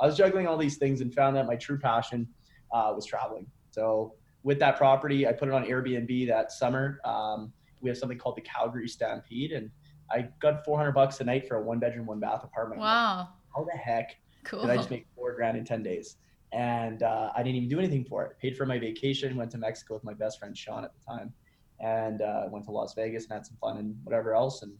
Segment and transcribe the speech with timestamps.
[0.00, 2.26] I was juggling all these things and found that my true passion
[2.72, 3.46] uh, was traveling.
[3.70, 7.00] So with that property, I put it on Airbnb that summer.
[7.04, 9.70] Um, we have something called the Calgary Stampede, and
[10.10, 12.80] I got 400 bucks a night for a one bedroom, one bath apartment.
[12.80, 13.28] Wow.
[13.54, 14.62] How the heck Cool.
[14.62, 16.16] did I just make four grand in 10 days?
[16.52, 18.38] And uh, I didn't even do anything for it.
[18.40, 21.32] Paid for my vacation, went to Mexico with my best friend Sean at the time,
[21.80, 24.62] and uh, went to Las Vegas and had some fun and whatever else.
[24.62, 24.72] And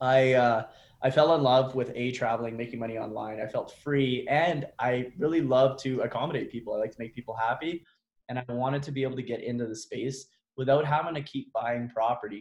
[0.00, 0.64] I uh,
[1.04, 3.40] I fell in love with a traveling, making money online.
[3.40, 6.74] I felt free, and I really love to accommodate people.
[6.74, 7.84] I like to make people happy,
[8.28, 10.26] and I wanted to be able to get into the space
[10.56, 12.40] without having to keep buying property.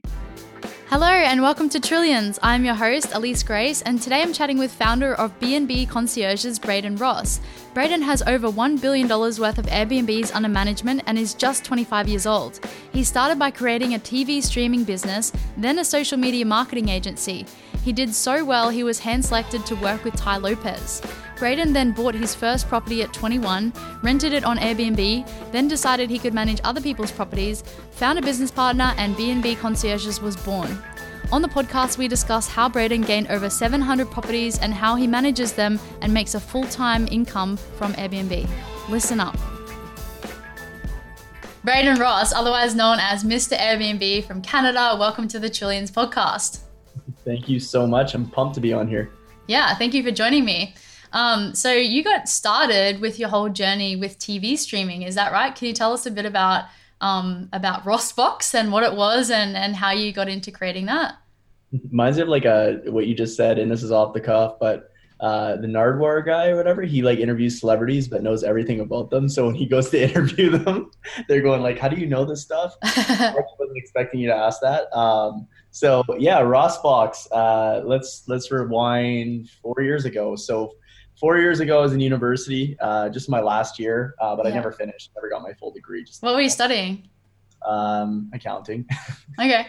[0.89, 2.37] Hello and welcome to Trillions.
[2.43, 6.97] I'm your host, Alyse Grace, and today I'm chatting with founder of Bnb Concierges, Braydon
[6.97, 7.39] Ross.
[7.73, 12.27] Braydon has over $1 billion worth of Airbnbs under management and is just 25 years
[12.27, 12.59] old.
[12.93, 17.47] He started by creating a TV streaming business, then a social media marketing agency.
[17.83, 21.01] He did so well he was hand-selected to work with Tai Lopez.
[21.37, 23.73] Braydon then bought his first property at 21,
[24.03, 28.51] rented it on Airbnb, then decided he could manage other people's properties, found a business
[28.51, 30.77] partner, and Bnb Concierges was born.
[31.31, 35.53] On the podcast, we discuss how Braydon gained over 700 properties and how he manages
[35.53, 38.47] them and makes a full-time income from Airbnb.
[38.89, 39.35] Listen up.
[41.63, 43.57] Braydon Ross, otherwise known as Mr.
[43.57, 46.59] Airbnb from Canada, welcome to the Trillions podcast.
[47.25, 48.13] Thank you so much.
[48.13, 49.11] I'm pumped to be on here.
[49.47, 50.75] Yeah, thank you for joining me.
[51.13, 55.53] Um, so you got started with your whole journey with TV streaming, is that right?
[55.53, 56.65] Can you tell us a bit about
[57.01, 61.15] um, about Rossbox and what it was and and how you got into creating that?
[61.89, 64.57] Reminds me of like a what you just said, and this is off the cuff,
[64.59, 69.11] but uh, the Nardwuar guy or whatever, he like interviews celebrities but knows everything about
[69.11, 69.29] them.
[69.29, 70.91] So when he goes to interview them,
[71.27, 74.61] they're going like, "How do you know this stuff?" I wasn't expecting you to ask
[74.61, 74.91] that.
[74.95, 77.27] Um, so yeah, Rossbox.
[77.31, 80.35] Uh, let's let's rewind four years ago.
[80.35, 80.73] So
[81.19, 84.49] four years ago, I was in university, uh, just my last year, uh, but I
[84.51, 85.11] never finished.
[85.15, 86.03] Never got my full degree.
[86.03, 87.07] Just what were you studying?
[87.65, 88.87] um, accounting.
[89.39, 89.67] Okay.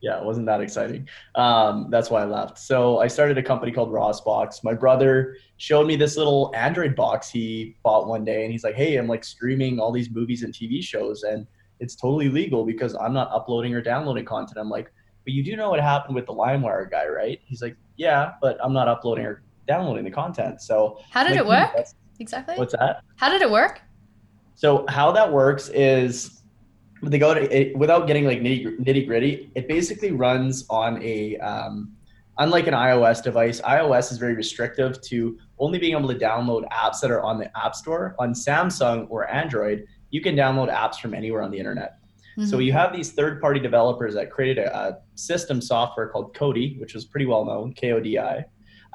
[0.00, 1.08] yeah, it wasn't that exciting.
[1.34, 2.58] Um, that's why I left.
[2.58, 4.62] So I started a company called Rossbox.
[4.64, 8.76] My brother showed me this little Android box he bought one day, and he's like,
[8.76, 11.46] "Hey, I'm like streaming all these movies and TV shows, and
[11.80, 14.92] it's totally legal because I'm not uploading or downloading content." I'm like,
[15.30, 18.58] "But you do know what happened with the LimeWire guy, right?" He's like, "Yeah, but
[18.62, 21.86] I'm not uploading or downloading the content." So How did like, it work?
[22.18, 22.56] Exactly.
[22.56, 23.02] What's that?
[23.16, 23.80] How did it work?
[24.56, 26.42] So how that works is
[27.02, 29.50] they go to it, without getting like nitty nitty gritty.
[29.54, 31.96] It basically runs on a um,
[32.38, 33.60] unlike an iOS device.
[33.60, 37.56] iOS is very restrictive to only being able to download apps that are on the
[37.56, 38.16] App Store.
[38.18, 41.99] On Samsung or Android, you can download apps from anywhere on the internet.
[42.46, 42.64] So Mhm.
[42.64, 47.04] you have these third-party developers that created a, a system software called Kodi, which was
[47.04, 48.44] pretty well known, K-O-D-I,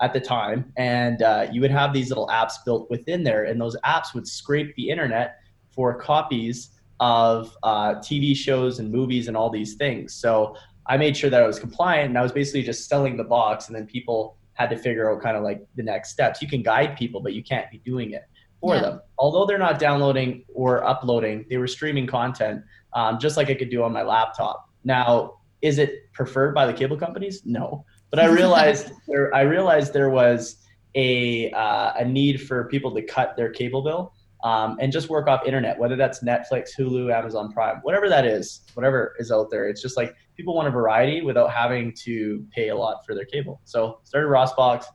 [0.02, 3.60] at the time, and uh, you would have these little apps built within there, and
[3.62, 5.36] those apps would scrape the internet
[5.72, 10.16] for copies of uh, TV shows and movies and all these things.
[10.16, 10.56] So
[10.88, 13.68] I made sure that I was compliant, and I was basically just selling the box,
[13.68, 16.42] and then people had to figure out kind of like the next steps.
[16.42, 18.24] You can guide people, but you can't be doing it
[18.62, 18.82] for Yeah.
[18.82, 19.02] them.
[19.18, 22.62] Although they're not downloading or uploading, they were streaming content
[22.96, 24.70] um, just like I could do on my laptop.
[24.84, 27.44] Now, is it preferred by the cable companies?
[27.46, 29.34] No, but I realized there.
[29.36, 30.58] I realized there was
[30.96, 34.14] a uh, a need for people to cut their cable bill
[34.44, 38.62] um, and just work off internet, whether that's Netflix, Hulu, Amazon Prime, whatever that is,
[38.76, 39.68] whatever is out there.
[39.68, 43.26] It's just like people want a variety without having to pay a lot for their
[43.26, 43.60] cable.
[43.66, 44.86] So started Rossbox,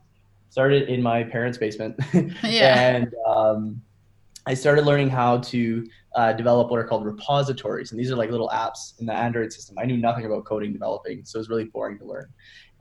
[0.49, 1.99] started in my parents' basement,
[2.43, 2.95] Yeah.
[2.95, 3.81] and um,
[4.45, 5.85] I started learning how to
[6.15, 9.51] uh, develop what are called repositories, and these are like little apps in the Android
[9.53, 9.77] system.
[9.79, 12.27] I knew nothing about coding developing, so it was really boring to learn.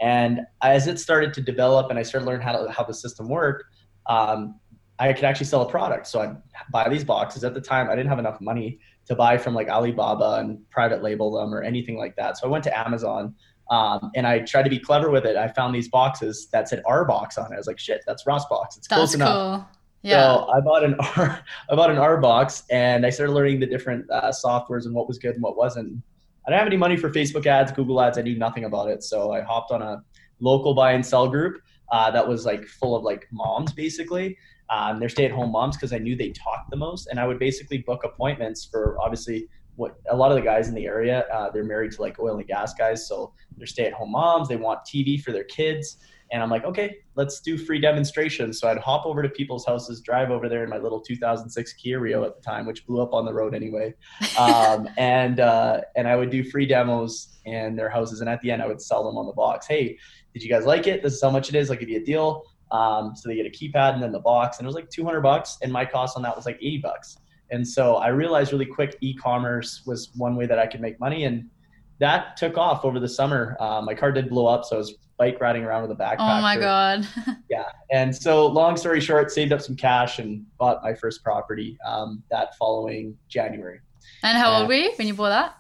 [0.01, 3.29] And as it started to develop, and I started learning how to, how the system
[3.29, 3.65] worked,
[4.07, 4.59] um,
[4.99, 6.07] I could actually sell a product.
[6.07, 6.37] So I'd
[6.73, 7.45] buy these boxes.
[7.45, 11.03] At the time, I didn't have enough money to buy from like Alibaba and private
[11.03, 12.37] label them or anything like that.
[12.39, 13.35] So I went to Amazon.
[13.71, 15.37] Um, and I tried to be clever with it.
[15.37, 17.55] I found these boxes that said R box on it.
[17.55, 18.77] I was like, shit, that's Ross box.
[18.77, 19.61] It's close That's enough.
[19.61, 19.80] cool.
[20.03, 20.35] Yeah.
[20.35, 23.67] So I bought an R, I bought an R box, and I started learning the
[23.67, 26.03] different uh, softwares and what was good and what wasn't.
[26.47, 28.17] I didn't have any money for Facebook ads, Google ads.
[28.17, 30.03] I knew nothing about it, so I hopped on a
[30.41, 31.61] local buy and sell group
[31.93, 34.37] uh, that was like full of like moms, basically.
[34.71, 37.79] Um, they're stay-at-home moms because I knew they talked the most, and I would basically
[37.79, 41.27] book appointments for obviously what a lot of the guys in the area.
[41.33, 44.49] Uh, they're married to like oil and gas guys, so they're stay-at-home moms.
[44.49, 45.97] They want TV for their kids.
[46.33, 48.61] And I'm like, okay, let's do free demonstrations.
[48.61, 51.99] So I'd hop over to people's houses, drive over there in my little 2006 Kia
[51.99, 53.95] Rio at the time, which blew up on the road anyway.
[54.39, 58.51] Um, and uh, and I would do free demos in their houses, and at the
[58.51, 59.67] end, I would sell them on the box.
[59.67, 59.99] Hey,
[60.33, 61.03] did you guys like it?
[61.03, 61.71] This is how much it is.
[61.71, 62.45] I'll give you a deal.
[62.71, 65.21] Um, so they get a keypad and then the box, and it was like 200
[65.21, 67.17] bucks, and my cost on that was like 80 bucks.
[67.51, 71.25] And so I realized really quick e-commerce was one way that I could make money,
[71.25, 71.51] and
[71.99, 73.57] that took off over the summer.
[73.61, 76.17] Um, my car did blow up, so I was bike riding around with a backpack.
[76.19, 77.07] Oh my god.
[77.51, 81.79] yeah, and so long story short, saved up some cash and bought my first property
[81.87, 83.81] um, that following January.
[84.23, 85.57] And how old were you when you bought that?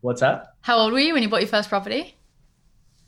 [0.00, 0.48] What's that?
[0.62, 2.16] How old were you when you bought your first property?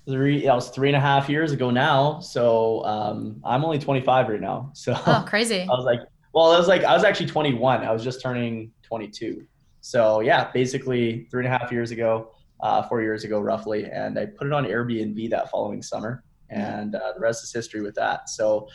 [0.07, 0.45] Three.
[0.45, 2.21] That was three and a half years ago now.
[2.21, 4.71] So um, I'm only 25 right now.
[4.75, 5.63] So oh, crazy.
[5.63, 6.01] I was like,
[6.33, 7.85] well, I was like I was actually 21.
[7.85, 9.45] I was just turning 22.
[9.81, 14.19] So yeah, basically three and a half years ago, uh, four years ago roughly, and
[14.19, 17.95] I put it on Airbnb that following summer, and uh, the rest is history with
[17.97, 18.29] that.
[18.29, 18.69] So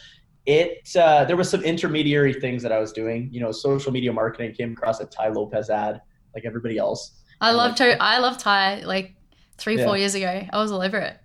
[0.46, 3.30] it uh, there was some intermediary things that I was doing.
[3.32, 6.02] You know, social media marketing came across a Tai Lopez ad,
[6.36, 7.24] like everybody else.
[7.42, 8.84] I love like, I love Tai.
[8.86, 9.16] like
[9.58, 9.86] three yeah.
[9.86, 10.46] four years ago.
[10.52, 11.18] I was all over it.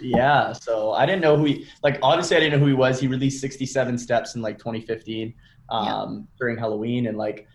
[0.00, 1.98] Yeah, so I didn't know who he like.
[2.02, 3.00] Obviously, I didn't know who he was.
[3.00, 5.32] He released 67 Steps in like 2015
[5.70, 6.22] um, yeah.
[6.38, 7.48] during Halloween, and like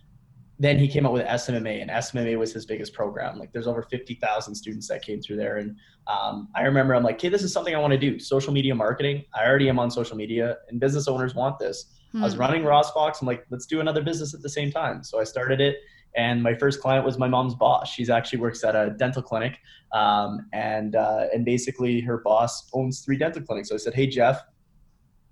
[0.61, 3.39] then he came out with SMMA, and SMMA was his biggest program.
[3.39, 5.75] Like there's over 50,000 students that came through there, and
[6.05, 8.19] um, I remember I'm like, okay, this is something I want to do.
[8.19, 9.25] Social media marketing.
[9.33, 11.85] I already am on social media, and business owners want this.
[12.11, 12.21] Hmm.
[12.21, 12.41] I was hmm.
[12.41, 13.21] running Rossbox.
[13.21, 15.03] I'm like, let's do another business at the same time.
[15.03, 15.77] So I started it,
[16.15, 17.89] and my first client was my mom's boss.
[17.89, 19.57] She's actually works at a dental clinic,
[19.93, 23.69] um, and uh, and basically her boss owns three dental clinics.
[23.69, 24.43] So I said, hey Jeff,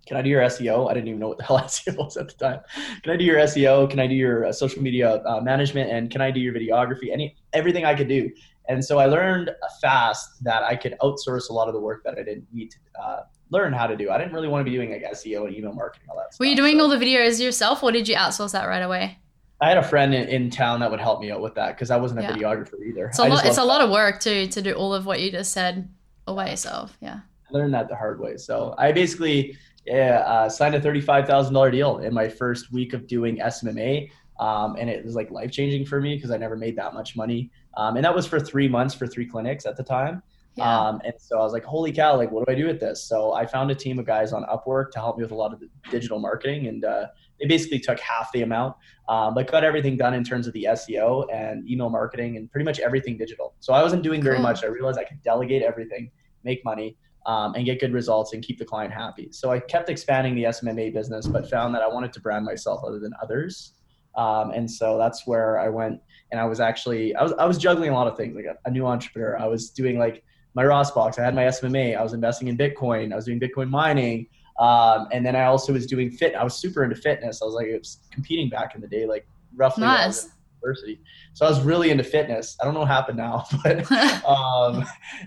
[0.10, 0.90] can I do your SEO?
[0.90, 2.62] I didn't even know what the hell SEO was at the time.
[3.04, 3.88] Can I do your SEO?
[3.88, 5.92] Can I do your uh, social media uh, management?
[5.92, 7.14] And can I do your videography?
[7.14, 8.32] Any everything I could do.
[8.70, 12.18] And so I learned fast that I could outsource a lot of the work that
[12.18, 13.20] I didn't need to uh,
[13.52, 14.10] learn how to do.
[14.10, 16.36] I didn't really want to be doing like SEO and email marketing all that.
[16.40, 16.84] Were you doing so.
[16.84, 19.20] all the videos yourself, or did you outsource that right away?
[19.62, 21.92] I had a friend in, in town that would help me out with that because
[21.92, 22.34] I wasn't a yeah.
[22.34, 23.08] videographer either.
[23.08, 25.30] It's a, lot, it's a lot of work too to do all of what you
[25.30, 25.88] just said
[26.26, 26.98] all by yourself.
[27.00, 27.20] Yeah.
[27.50, 28.38] I learned that the hard way.
[28.38, 32.94] So I basically yeah, uh, signed a thirty-five thousand dollar deal in my first week
[32.94, 34.10] of doing SMMA,
[34.40, 37.16] um, and it was like life changing for me because I never made that much
[37.16, 40.22] money, um, and that was for three months for three clinics at the time.
[40.56, 40.88] Yeah.
[40.88, 43.04] Um, and so I was like, holy cow, like, what do I do with this?
[43.04, 45.54] So I found a team of guys on Upwork to help me with a lot
[45.54, 46.68] of the digital marketing.
[46.68, 47.08] And uh,
[47.40, 48.75] they basically took half the amount,
[49.08, 52.66] um, but got everything done in terms of the SEO and email marketing and pretty
[52.66, 53.54] much everything digital.
[53.60, 54.44] So I wasn't doing very cool.
[54.44, 54.64] much.
[54.64, 56.12] I realized I could delegate everything,
[56.44, 59.30] make money um, and get good results and keep the client happy.
[59.31, 62.81] So I kept expanding the SMMA business, but found that I wanted to brand myself
[62.86, 63.74] other than others.
[64.16, 66.01] Um, and so that's where I went.
[66.31, 68.57] And I was actually I was I was juggling a lot of things like a,
[68.66, 69.39] a new entrepreneur.
[69.39, 70.24] I was doing like
[70.56, 71.19] my Rossbox.
[71.19, 71.98] I had my SMMA.
[71.98, 73.12] I was investing in Bitcoin.
[73.12, 74.27] I was doing Bitcoin mining.
[74.60, 76.36] Um, and then I also was doing fit.
[76.36, 77.42] I was super into fitness.
[77.42, 79.25] I was like, was competing back in the day, like
[79.56, 80.30] roughly nice
[80.62, 81.02] university.
[81.34, 82.56] So I was really into fitness.
[82.62, 83.92] I don't know what happened now, but
[84.26, 84.86] um,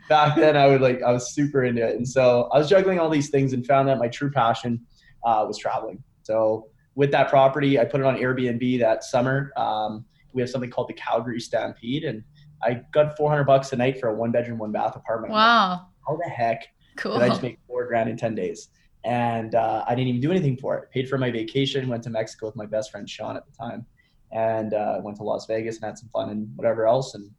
[0.08, 2.98] back then I would like I was super into it, and so I was juggling
[2.98, 4.80] all these things and found that my true passion
[5.24, 6.02] uh, was traveling.
[6.22, 9.52] So with that property, I put it on Airbnb that summer.
[9.56, 12.22] Um, we have something called the Calgary Stampede, and
[12.62, 15.32] I got 400 bucks a night for a one bedroom, one bath apartment.
[15.32, 15.86] Wow!
[16.06, 17.14] How the heck cool.
[17.14, 18.68] did I just make four grand in 10 days?
[19.04, 20.90] And uh, I didn't even do anything for it.
[20.92, 23.84] Paid for my vacation, went to Mexico with my best friend Sean at the time
[24.32, 27.14] and uh, went to Las Vegas and had some fun and whatever else.
[27.14, 27.30] And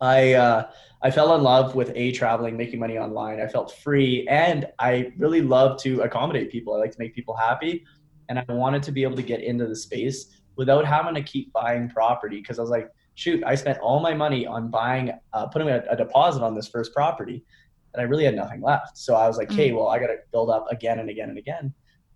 [0.00, 0.70] I uh,
[1.02, 3.40] I fell in love with a traveling, making money online.
[3.40, 6.74] I felt free, and I really love to accommodate people.
[6.74, 7.84] I like to make people happy,
[8.28, 11.52] and I wanted to be able to get into the space without having to keep
[11.52, 15.46] buying property because I was like, shoot, I spent all my money on buying, uh,
[15.46, 17.44] putting a, a, deposit on this first property,
[17.92, 18.96] and I really had nothing left.
[18.96, 19.58] So I was like, mm-hmm.
[19.58, 21.74] hey, well, I got to build up again and again and again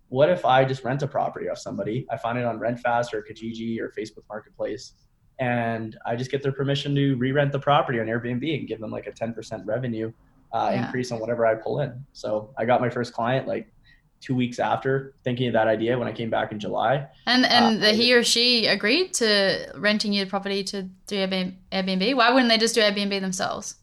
[0.09, 2.05] what if I just rent a property off somebody?
[2.11, 4.93] I find it on RentFast or Kijiji or Facebook Marketplace,
[5.39, 8.91] and I just get their permission to re-rent the property on Airbnb and give them
[8.91, 10.11] like a 10% revenue
[10.51, 10.85] uh, yeah.
[10.85, 12.05] increase on whatever I pull in.
[12.13, 13.71] So I got my first client like
[14.21, 17.07] two weeks after thinking of that idea when I came back in July.
[17.25, 21.15] And and uh, the, he or she agreed to renting you the property to do
[21.15, 22.15] Airbnb.
[22.15, 23.75] Why wouldn't they just do Airbnb themselves?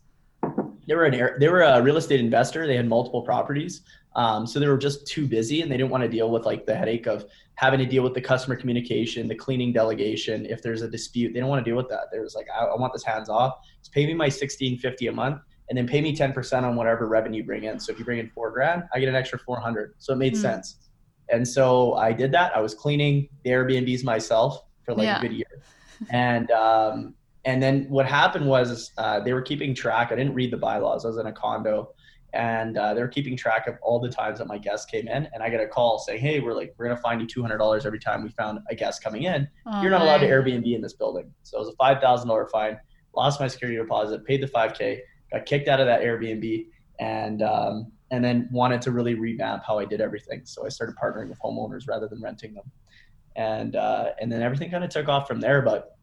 [0.86, 2.66] They were an they were a real estate investor.
[2.66, 3.82] They had multiple properties,
[4.16, 6.66] um, so they were just too busy and they didn't want to deal with like
[6.66, 10.46] the headache of having to deal with the customer communication, the cleaning delegation.
[10.46, 12.08] If there's a dispute, they don't want to deal with that.
[12.10, 13.58] There was like, I, I want this hands off.
[13.78, 17.08] Just pay me my sixteen fifty a month and then pay me 10% on whatever
[17.08, 17.80] revenue you bring in.
[17.80, 19.94] So if you bring in four grand, I get an extra 400.
[19.98, 20.40] So it made mm.
[20.40, 20.76] sense.
[21.28, 22.56] And so I did that.
[22.56, 25.18] I was cleaning the Airbnbs myself for like yeah.
[25.18, 25.62] a good year.
[26.10, 30.12] And, um, and then what happened was uh, they were keeping track.
[30.12, 31.04] I didn't read the bylaws.
[31.04, 31.94] I was in a condo
[32.36, 35.42] and uh, they're keeping track of all the times that my guests came in and
[35.42, 37.98] i get a call saying hey we're like we're going to find you $200 every
[37.98, 40.92] time we found a guest coming in oh, you're not allowed to airbnb in this
[40.92, 42.78] building so it was a $5000 fine
[43.14, 45.00] lost my security deposit paid the 5k
[45.32, 46.66] got kicked out of that airbnb
[46.98, 50.42] and um, and then wanted to really revamp how I did everything.
[50.44, 52.70] So I started partnering with homeowners rather than renting them,
[53.34, 55.62] and uh, and then everything kind of took off from there.
[55.62, 55.96] But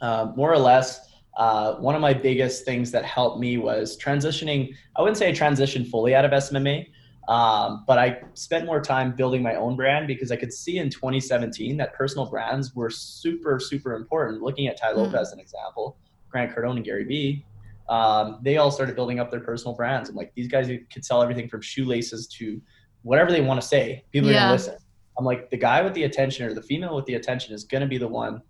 [0.00, 4.74] uh, more or less, uh, one of my biggest things that helped me was transitioning.
[4.96, 6.86] I wouldn't say I transitioned fully out of SMMA,
[7.28, 10.90] um, but I spent more time building my own brand because I could see in
[10.90, 14.42] 2017 that personal brands were super, super important.
[14.42, 15.34] Looking at Tai Lopez, mm.
[15.34, 15.96] an example,
[16.28, 17.44] Grant Cardone and Gary Vee,
[17.88, 20.08] um, they all started building up their personal brands.
[20.08, 22.60] I'm like, these guys could sell everything from shoelaces to
[23.02, 24.04] whatever they want to say.
[24.12, 24.76] People are gonna listen.
[25.18, 27.88] I'm like, the guy with the attention or the female with the attention is gonna
[27.88, 28.42] be the one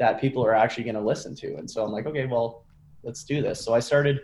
[0.00, 1.54] that people are actually gonna listen to.
[1.56, 2.64] And so I'm like, okay, well,
[3.04, 3.64] let's do this.
[3.64, 4.20] So I started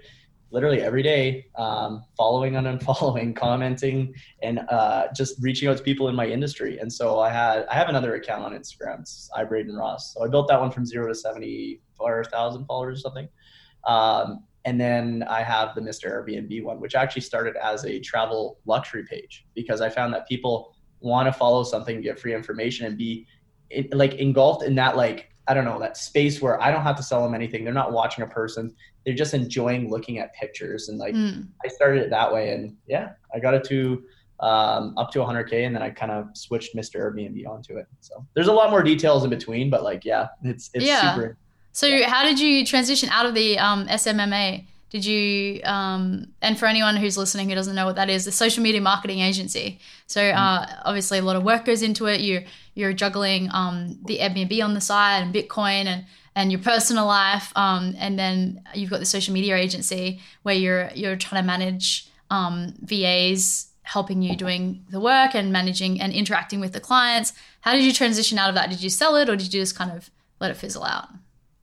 [0.51, 6.09] literally every day um, following and unfollowing commenting and uh, just reaching out to people
[6.09, 9.43] in my industry and so i had i have another account on instagram it's i
[9.43, 13.29] braydon ross so i built that one from zero to 74000 followers or something
[13.87, 16.11] um, and then I have the Mr.
[16.11, 20.75] Airbnb one, which actually started as a travel luxury page because I found that people
[20.99, 23.27] want to follow something, get free information, and be
[23.93, 27.03] like engulfed in that like I don't know that space where I don't have to
[27.03, 27.65] sell them anything.
[27.65, 28.75] They're not watching a person.
[29.05, 31.47] They're just enjoying looking at pictures and like mm.
[31.65, 34.03] I started it that way and yeah, I got it to
[34.41, 37.01] um, up to 100k and then I kind of switched Mr.
[37.01, 37.87] Airbnb onto it.
[38.01, 41.15] So there's a lot more details in between, but like yeah, it's it's yeah.
[41.15, 41.37] super
[41.77, 44.65] so how did you transition out of the um, SMMA?
[44.97, 48.33] Did you, um, and for anyone who's listening who doesn't know what that is, the
[48.33, 49.79] social media marketing agency.
[50.07, 50.81] So uh, mm-hmm.
[50.87, 52.23] obviously a lot of work goes into it.
[52.23, 57.05] You you're juggling um, the Airbnb on the side and Bitcoin and and your personal
[57.05, 61.47] life, um, and then you've got the social media agency where you're you're trying to
[61.47, 67.35] manage um, VAs helping you doing the work and managing and interacting with the clients.
[67.61, 68.71] How did you transition out of that?
[68.71, 70.09] Did you sell it or did you just kind of
[70.41, 71.09] let it fizzle out?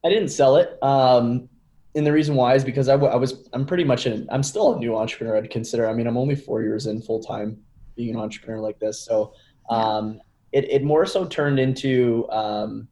[0.03, 0.77] I didn't sell it.
[0.83, 1.49] Um,
[1.95, 4.43] and the reason why is because I, w- I was I'm pretty much an I'm
[4.43, 5.37] still a new entrepreneur.
[5.37, 5.87] I'd consider.
[5.87, 7.57] I mean, I'm only four years in full time
[7.95, 9.05] being an entrepreneur like this.
[9.05, 9.33] So
[9.69, 10.19] um,
[10.51, 12.87] it it more so turned into um,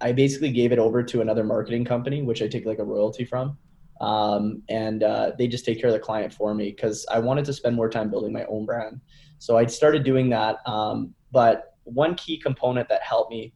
[0.00, 3.24] I basically gave it over to another marketing company, which I take like a royalty
[3.24, 3.56] from.
[4.00, 7.44] Um, and uh, they just take care of the client for me because I wanted
[7.44, 9.00] to spend more time building my own brand.
[9.38, 10.56] So I started doing that.
[10.66, 13.52] Um, but one key component that helped me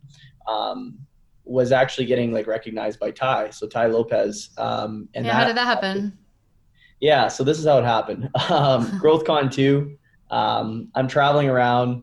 [0.49, 0.99] um,
[1.47, 3.51] was actually getting like recognized by Tai.
[3.51, 4.51] So Tai Lopez.
[4.59, 6.19] Um, and yeah, that, how did that happen?
[7.01, 8.29] Yeah, so this is how it happened.
[8.51, 9.97] Um, GrowthCon two.
[10.31, 12.03] Um, I'm traveling around,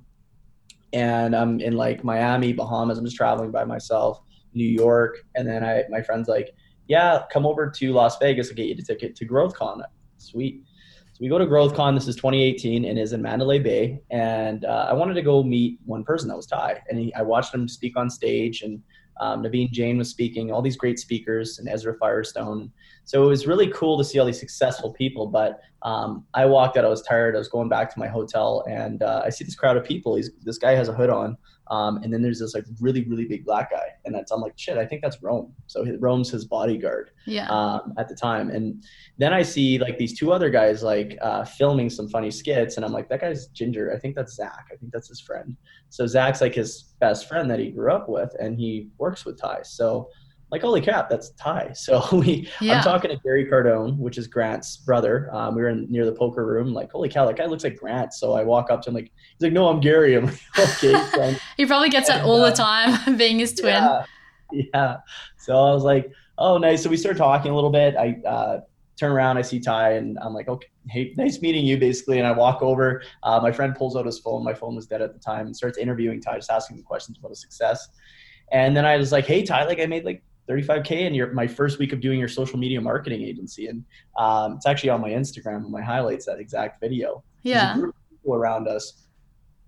[0.93, 2.97] and I'm in like Miami, Bahamas.
[2.97, 4.21] I'm just traveling by myself.
[4.55, 6.53] New York, and then I my friend's like,
[6.87, 8.49] yeah, come over to Las Vegas.
[8.49, 9.83] I'll get you a ticket to GrowthCon.
[10.17, 10.63] Sweet.
[11.13, 11.93] So we go to GrowthCon.
[11.93, 14.01] This is 2018 and is in Mandalay Bay.
[14.09, 17.21] And uh, I wanted to go meet one person that was Tai, And he, I
[17.21, 18.81] watched him speak on stage and
[19.19, 22.71] um, Naveen Jain was speaking, all these great speakers, and Ezra Firestone.
[23.05, 25.27] So it was really cool to see all these successful people.
[25.27, 27.35] But um, I walked out, I was tired.
[27.35, 30.15] I was going back to my hotel, and uh, I see this crowd of people.
[30.15, 31.37] He's, this guy has a hood on.
[31.67, 33.87] Um, and then there's this like really, really big black guy.
[34.05, 35.53] And that's, I'm like, shit, I think that's Rome.
[35.67, 37.47] So Rome's his bodyguard yeah.
[37.49, 38.49] Um, at the time.
[38.49, 38.83] And
[39.17, 42.75] then I see like these two other guys like uh, filming some funny skits.
[42.75, 43.93] And I'm like, that guy's Ginger.
[43.93, 44.67] I think that's Zach.
[44.71, 45.55] I think that's his friend.
[45.89, 49.39] So Zach's like his best friend that he grew up with and he works with
[49.39, 49.61] Tai.
[49.63, 50.09] So
[50.53, 51.71] like holy crap that's Tai.
[51.75, 52.77] so we yeah.
[52.77, 55.27] i'm talking to gary cardone which is grant's brother.
[55.33, 57.75] Um, we were in, near the poker room like holy cow that guy looks like
[57.75, 58.13] grant.
[58.13, 60.15] So i walk up to him like he's like no i'm gary.
[60.15, 63.73] I'm like okay he probably gets that all the time being his twin.
[63.73, 64.05] yeah,
[64.51, 64.97] yeah.
[65.39, 66.83] So i was like oh nice.
[66.83, 67.95] So we start talking a little bit.
[67.95, 68.61] I uh,
[68.95, 72.19] turn around i see Tai, and i'm like okay hey nice meeting you basically.
[72.19, 73.01] And i walk over.
[73.23, 74.43] Uh, my friend pulls out his phone.
[74.43, 77.17] My phone was dead at the time and starts interviewing Tai, just asking him questions
[77.17, 77.89] about his success.
[78.51, 81.47] And then I was like, "Hey, Tai, like I made like 35k in your my
[81.47, 83.67] first week of doing your social media marketing agency.
[83.67, 83.83] And
[84.17, 87.23] um, it's actually on my instagram and my highlights that exact video.
[87.43, 87.75] Yeah.
[87.75, 89.05] people around us.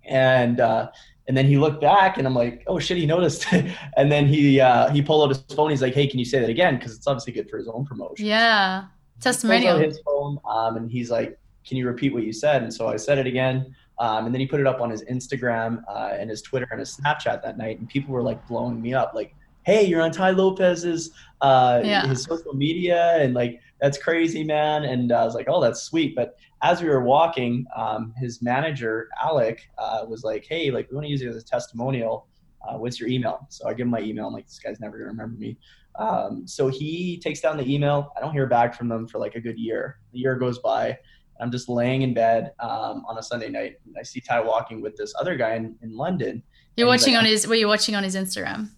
[0.04, 0.90] And uh,
[1.28, 3.46] and then he looked back and i'm like oh shit he noticed.
[3.96, 5.70] And then he uh, he pulled out his phone.
[5.70, 6.76] He's like hey can you say that again?
[6.76, 8.26] Because it's obviously good for his own promotion.
[8.26, 8.86] Yeah.
[9.20, 9.78] Testimonial.
[9.78, 12.62] His phone um, and he's like can you repeat what you said?
[12.62, 13.74] And so i said it again.
[13.98, 16.78] Um, and then he put it up on his instagram uh, and his twitter and
[16.78, 17.78] his snapchat that night.
[17.80, 19.12] And people were like blowing me up.
[19.14, 19.34] Like
[19.66, 22.06] hey, you're on Tai Lopez's uh, yeah.
[22.06, 24.84] his social media, and like that's crazy, man.
[24.84, 26.14] And I was like, oh, that's sweet.
[26.14, 30.94] But as we were walking, um, his manager Alec uh, was like, hey, like we
[30.94, 32.28] want to use you as a testimonial.
[32.66, 33.46] Uh, what's your email?
[33.50, 34.28] So I give him my email.
[34.28, 35.58] I'm like, this guy's never gonna remember me.
[35.98, 38.12] Um, so he takes down the email.
[38.16, 39.98] I don't hear back from them for like a good year.
[40.12, 40.96] The year goes by.
[41.40, 43.76] I'm just laying in bed um, on a Sunday night.
[43.84, 46.42] And I see Tai walking with this other guy in, in London.
[46.76, 47.46] You're watching like, on his.
[47.46, 48.70] Were you watching on his Instagram?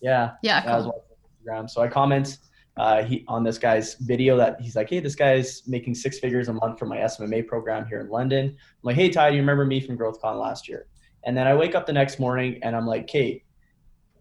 [0.00, 0.32] Yeah.
[0.42, 0.62] Yeah.
[0.66, 1.02] I was watching
[1.46, 1.70] Instagram.
[1.70, 2.38] So I comment
[2.76, 6.48] uh, he on this guy's video that he's like, hey, this guy's making six figures
[6.48, 8.46] a month for my SMMA program here in London.
[8.48, 10.86] I'm like, hey, Tai, do you remember me from GrowthCon last year?
[11.24, 13.44] And then I wake up the next morning and I'm like, Kate,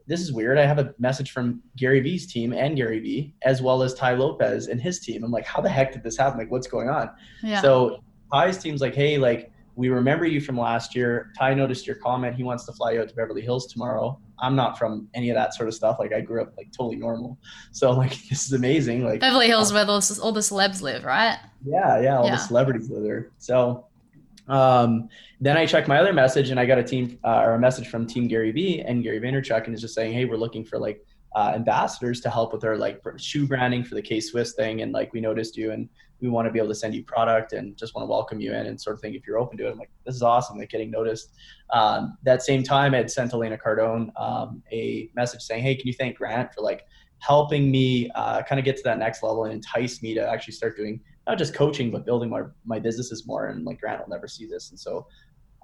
[0.07, 0.57] this is weird.
[0.57, 4.15] I have a message from Gary Vee's team and Gary Vee, as well as Tai
[4.15, 5.23] Lopez and his team.
[5.23, 6.39] I'm like, how the heck did this happen?
[6.39, 7.11] Like, what's going on?
[7.43, 7.61] Yeah.
[7.61, 11.31] So Tai's team's like, hey, like, we remember you from last year.
[11.37, 12.35] Tai noticed your comment.
[12.35, 14.19] He wants to fly you out to Beverly Hills tomorrow.
[14.37, 15.95] I'm not from any of that sort of stuff.
[15.99, 17.37] Like I grew up like totally normal.
[17.71, 19.05] So like this is amazing.
[19.05, 21.39] Like Beverly Hills, uh, where those, all the celebs live, right?
[21.63, 22.31] Yeah, yeah, all yeah.
[22.31, 23.31] the celebrities live there.
[23.37, 23.85] So
[24.49, 25.07] um,
[25.39, 27.87] then I checked my other message and I got a team uh, or a message
[27.87, 30.77] from Team Gary Vee and Gary Vaynerchuk and is just saying, hey, we're looking for
[30.77, 31.05] like
[31.35, 34.91] uh, ambassadors to help with our like shoe branding for the K Swiss thing, and
[34.91, 35.89] like we noticed you and
[36.21, 38.53] we want to be able to send you product and just want to welcome you
[38.53, 39.71] in and sort of thing if you're open to it.
[39.71, 41.33] I'm like, this is awesome, like getting noticed.
[41.71, 45.87] Um, that same time, I had sent Elena Cardone um, a message saying, hey, can
[45.87, 46.85] you thank Grant for like
[47.19, 50.53] helping me uh, kind of get to that next level and entice me to actually
[50.53, 53.47] start doing not just coaching but building my my businesses more.
[53.47, 55.07] And like Grant will never see this, and so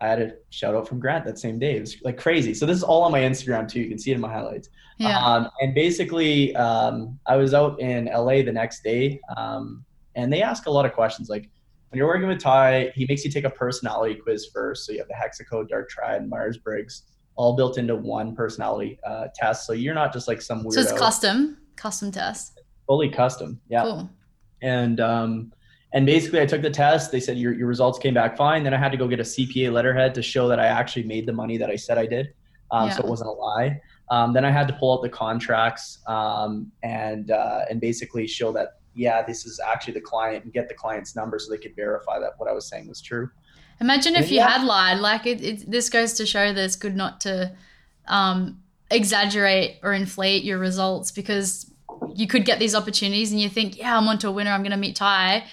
[0.01, 1.77] I had a shout out from Grant that same day.
[1.77, 2.53] It was like crazy.
[2.53, 3.79] So this is all on my Instagram too.
[3.79, 4.69] You can see it in my highlights.
[4.97, 5.17] Yeah.
[5.19, 9.83] Um, and basically, um, I was out in LA the next day, um,
[10.15, 11.29] and they ask a lot of questions.
[11.29, 11.49] Like
[11.89, 14.85] when you're working with Tai, he makes you take a personality quiz first.
[14.85, 17.03] So you have the Hexaco, Dark Triad, Myers Briggs,
[17.35, 19.65] all built into one personality uh, test.
[19.65, 20.73] So you're not just like some weird.
[20.73, 22.59] So it's custom, custom test.
[22.87, 23.59] Fully custom.
[23.69, 23.83] Yeah.
[23.83, 24.09] Cool.
[24.61, 25.53] And um,
[25.95, 27.13] and basically, I took the test.
[27.13, 28.63] They said your, your results came back fine.
[28.63, 31.25] Then I had to go get a CPA letterhead to show that I actually made
[31.25, 32.33] the money that I said I did.
[32.69, 32.95] Um, yeah.
[32.95, 33.81] So it wasn't a lie.
[34.11, 38.51] Um, then I had to pull out the contracts um, and uh, and basically show
[38.51, 41.77] that yeah, this is actually the client and get the client's number so they could
[41.77, 43.29] verify that what I was saying was true.
[43.79, 44.49] Imagine if you yeah.
[44.49, 44.99] had lied.
[44.99, 47.55] Like it, it, this goes to show that it's good not to
[48.07, 48.61] um,
[48.91, 51.71] exaggerate or inflate your results because
[52.13, 54.51] you could get these opportunities and you think, yeah, I'm onto a winner.
[54.51, 55.45] I'm going to meet Tai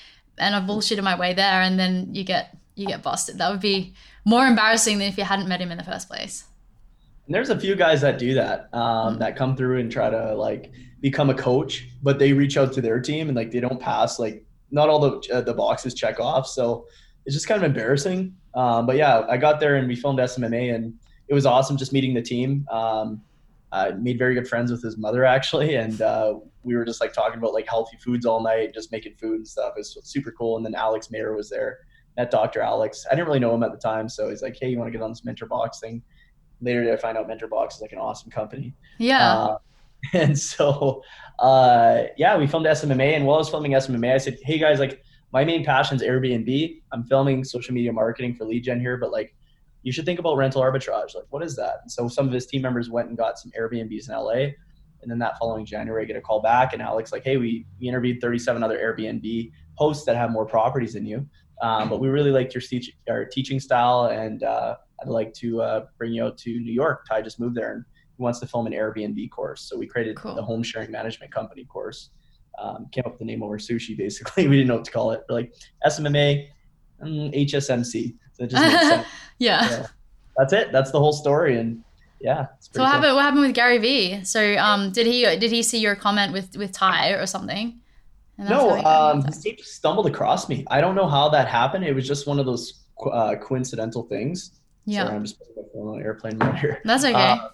[0.42, 3.38] and I've bullshitted my way there, and then you get you get busted.
[3.38, 3.94] That would be
[4.24, 6.44] more embarrassing than if you hadn't met him in the first place.
[7.26, 10.10] And there's a few guys that do that, um, mm that come through and try
[10.10, 13.60] to like become a coach, but they reach out to their team and like they
[13.60, 16.46] don't pass like not all the uh, the boxes check off.
[16.46, 16.86] So
[17.24, 18.34] it's just kind of embarrassing.
[18.54, 20.94] Um, but yeah, I got there and we filmed SMMA and
[21.28, 22.66] it was awesome just meeting the team.
[22.70, 23.22] Um,
[23.72, 27.12] I made very good friends with his mother actually, and uh, we were just like
[27.12, 29.72] talking about like healthy foods all night, just making food and stuff.
[29.76, 30.58] It was super cool.
[30.58, 31.78] And then Alex Mehr was there,
[32.16, 32.60] met Dr.
[32.60, 33.06] Alex.
[33.10, 34.96] I didn't really know him at the time, so he's like, "Hey, you want to
[34.96, 36.02] get on this Mentor Box thing?"
[36.60, 38.74] Later, did I find out Mentor Box is like an awesome company.
[38.98, 39.32] Yeah.
[39.32, 39.58] Uh,
[40.12, 41.02] and so,
[41.38, 44.80] uh, yeah, we filmed SMMA, and while I was filming SMMA, I said, "Hey guys,
[44.80, 46.82] like my main passion is Airbnb.
[46.92, 49.34] I'm filming social media marketing for lead gen here, but like."
[49.82, 51.14] You should think about rental arbitrage.
[51.14, 51.80] Like, what is that?
[51.82, 54.52] And so some of his team members went and got some Airbnbs in LA
[55.02, 57.66] and then that following January, I get a call back, and Alex like, hey, we,
[57.80, 61.28] we interviewed 37 other Airbnb hosts that have more properties than you,
[61.60, 65.60] um, but we really liked your, teach, your teaching style, and uh, I'd like to
[65.60, 67.04] uh, bring you out to New York.
[67.06, 67.84] Tai just moved there, and
[68.16, 69.62] he wants to film an Airbnb course.
[69.62, 70.34] So we created cool.
[70.34, 72.10] the home sharing management company course.
[72.58, 73.96] Um, came up with the name over sushi.
[73.96, 75.22] Basically, we didn't know what to call it.
[75.28, 75.54] We're like
[75.86, 76.48] SMMA,
[77.02, 78.14] mm, HSMC.
[78.32, 79.06] So it just makes sense.
[79.38, 79.68] yeah.
[79.68, 79.86] So
[80.36, 80.72] that's it.
[80.72, 81.82] That's the whole story, and
[82.20, 82.46] yeah.
[82.60, 82.86] So what cool.
[82.86, 83.14] happened?
[83.16, 84.24] What happened with Gary Vee?
[84.24, 87.80] So um, did he did he see your comment with with Tai or something?
[88.38, 90.64] No, um, he stumbled across me.
[90.70, 91.84] I don't know how that happened.
[91.84, 94.52] It was just one of those uh, coincidental things.
[94.84, 95.04] Yeah.
[95.04, 96.80] Sorry, I'm just putting my phone on an airplane mode here.
[96.84, 97.14] That's okay.
[97.14, 97.48] Uh,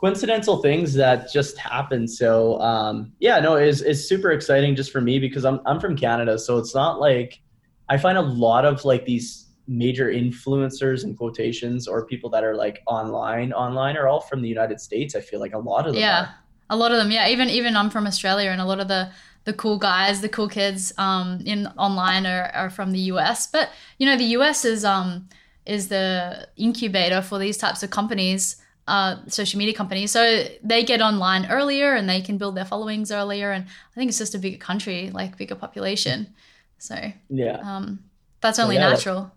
[0.00, 2.06] coincidental things that just happen.
[2.06, 5.96] So um, yeah, no, it's it's super exciting just for me because I'm I'm from
[5.96, 7.40] Canada, so it's not like
[7.88, 12.56] I find a lot of like these major influencers and quotations or people that are
[12.56, 15.14] like online online are all from the United States.
[15.14, 16.02] I feel like a lot of them.
[16.02, 16.22] Yeah.
[16.22, 16.34] Are.
[16.70, 17.28] A lot of them, yeah.
[17.28, 19.10] Even even I'm from Australia, and a lot of the
[19.44, 23.46] the cool guys, the cool kids, um, in online are, are from the US.
[23.46, 25.28] But you know, the US is um
[25.66, 28.56] is the incubator for these types of companies,
[28.86, 30.10] uh, social media companies.
[30.10, 33.50] So they get online earlier and they can build their followings earlier.
[33.52, 36.34] And I think it's just a bigger country, like bigger population.
[36.78, 36.96] So
[37.28, 38.00] yeah, um,
[38.40, 39.32] that's only yeah, natural.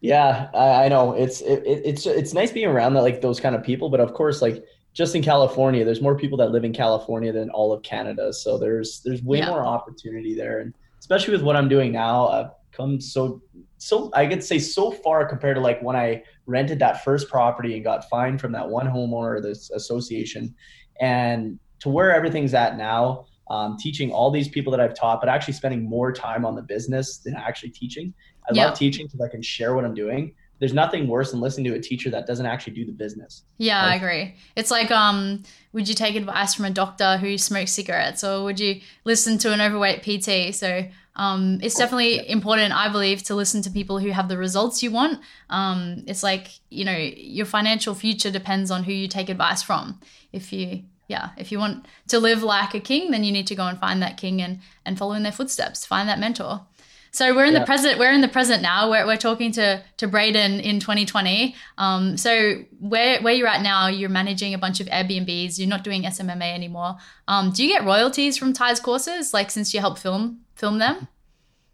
[0.00, 3.56] Yeah, I, I know it's it, it's it's nice being around that like those kind
[3.56, 6.72] of people, but of course, like just in California, there's more people that live in
[6.72, 9.48] California than all of Canada, so there's there's way yeah.
[9.48, 13.42] more opportunity there, and especially with what I'm doing now, I've come so
[13.78, 17.74] so I could say so far compared to like when I rented that first property
[17.74, 20.54] and got fined from that one homeowner, this association,
[21.00, 23.26] and to where everything's at now.
[23.50, 26.60] Um, teaching all these people that I've taught, but actually spending more time on the
[26.60, 28.12] business than actually teaching.
[28.48, 28.66] I yeah.
[28.66, 30.34] love teaching because I can share what I'm doing.
[30.60, 33.44] there's nothing worse than listening to a teacher that doesn't actually do the business.
[33.58, 34.34] Yeah, I agree.
[34.56, 38.58] It's like, um, would you take advice from a doctor who smokes cigarettes, or would
[38.58, 40.52] you listen to an overweight PT?
[40.54, 44.82] So um, it's definitely important, I believe, to listen to people who have the results
[44.82, 45.20] you want.
[45.50, 50.00] Um, it's like you know, your financial future depends on who you take advice from.
[50.32, 53.56] If you yeah, if you want to live like a king, then you need to
[53.56, 55.84] go and find that king and and follow in their footsteps.
[55.84, 56.66] Find that mentor.
[57.10, 57.60] So we're in yeah.
[57.60, 57.98] the present.
[57.98, 58.90] We're in the present now.
[58.90, 61.54] We're, we're talking to to Braydon in 2020.
[61.78, 65.58] Um, so where where you're at now, you're managing a bunch of Airbnbs.
[65.58, 66.96] You're not doing SMMA anymore.
[67.26, 69.32] Um, do you get royalties from Tai's courses?
[69.34, 71.08] Like since you help film film them?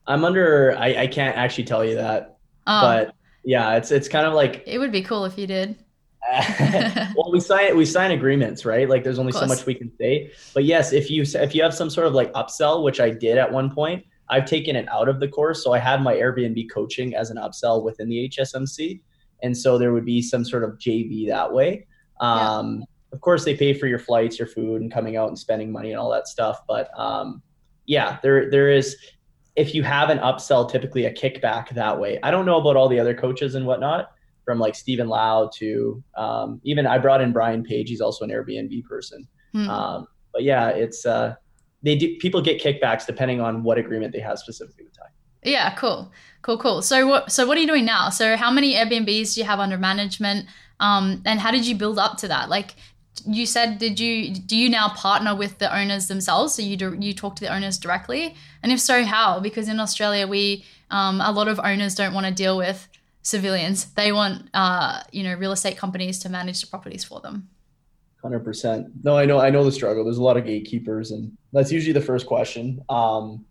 [0.07, 0.77] I'm under.
[0.79, 2.81] I, I can't actually tell you that, oh.
[2.81, 5.77] but yeah, it's it's kind of like it would be cool if you did.
[7.17, 8.89] well, we sign we sign agreements, right?
[8.89, 10.31] Like there's only so much we can say.
[10.53, 13.39] But yes, if you if you have some sort of like upsell, which I did
[13.39, 15.63] at one point, I've taken it out of the course.
[15.63, 19.01] So I had my Airbnb coaching as an upsell within the HSMC.
[19.43, 21.87] And so there would be some sort of JV that way.
[22.21, 22.85] Um, yeah.
[23.13, 25.91] Of course, they pay for your flights, your food, and coming out and spending money
[25.91, 26.61] and all that stuff.
[26.67, 27.43] But um,
[27.87, 28.97] yeah, there there is.
[29.55, 32.19] If you have an upsell, typically a kickback that way.
[32.25, 34.11] I don't know about all the other coaches and whatnot,
[34.45, 37.89] from like Stephen Lau to um, even I brought in Brian Page.
[37.89, 39.27] He's also an Airbnb person.
[39.53, 39.71] Hmm.
[39.71, 41.37] Um, but yeah, it's uh,
[41.85, 45.05] they do people get kickbacks depending on what agreement they have specifically with Tai.
[45.43, 46.11] Yeah, cool,
[46.43, 46.83] cool, cool.
[46.83, 48.09] So what so what are you doing now?
[48.09, 50.47] So how many Airbnbs do you have under management?
[50.81, 52.49] Um, and how did you build up to that?
[52.49, 52.75] Like
[53.27, 56.55] you said, did you do you now partner with the owners themselves?
[56.55, 59.39] So you do, you talk to the owners directly, and if so, how?
[59.39, 62.89] Because in Australia, we um, a lot of owners don't want to deal with
[63.23, 63.87] civilians.
[63.93, 67.51] They want uh, you know real estate companies to manage the properties for them.
[68.25, 68.87] Hundred percent.
[69.03, 69.39] No, I know.
[69.39, 70.03] I know the struggle.
[70.03, 72.83] There's a lot of gatekeepers, and that's usually the first question.
[72.89, 73.45] Um,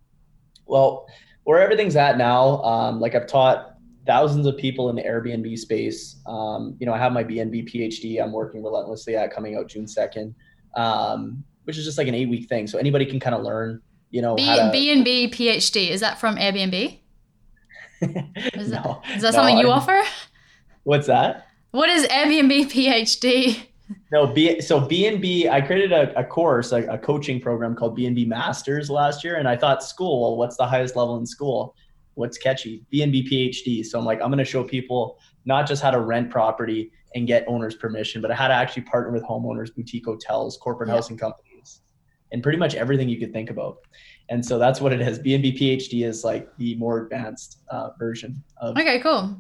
[0.66, 1.06] well,
[1.44, 3.76] where everything's at now, um, like I've taught
[4.08, 6.16] thousands of people in the Airbnb space.
[6.26, 8.20] Um, you know, I have my BNB PhD.
[8.20, 10.34] I'm working relentlessly at coming out June second,
[10.76, 12.66] um, which is just like an eight week thing.
[12.66, 13.80] So anybody can kind of learn.
[14.10, 17.00] You know, B and B PhD is that from Airbnb?
[18.02, 20.02] Is, no, that, is that no, something you I, offer?
[20.82, 21.48] What's that?
[21.72, 23.68] What is Airbnb PhD?
[24.12, 28.28] No, B, so BNB, I created a, a course, a, a, coaching program called BNB
[28.28, 29.36] Masters last year.
[29.36, 31.76] And I thought, school, well, what's the highest level in school?
[32.14, 32.86] What's catchy?
[32.94, 33.86] BNB PhD.
[33.86, 37.28] So I'm like, I'm going to show people not just how to rent property and
[37.28, 40.96] get owners' permission, but how to actually partner with homeowners, boutique hotels, corporate yeah.
[40.96, 41.82] housing companies,
[42.32, 43.80] and pretty much everything you could think about.
[44.30, 45.20] And so that's what it is.
[45.20, 48.78] BNB PhD is like the more advanced uh, version of.
[48.78, 49.38] Okay, cool.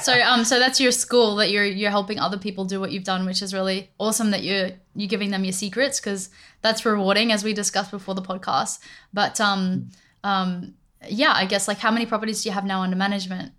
[0.00, 3.04] So um so that's your school that you're you're helping other people do what you've
[3.04, 6.30] done, which is really awesome that you're you're giving them your secrets because
[6.62, 8.80] that's rewarding as we discussed before the podcast.
[9.12, 9.88] But um
[10.22, 10.74] um
[11.08, 13.52] yeah, I guess like how many properties do you have now under management?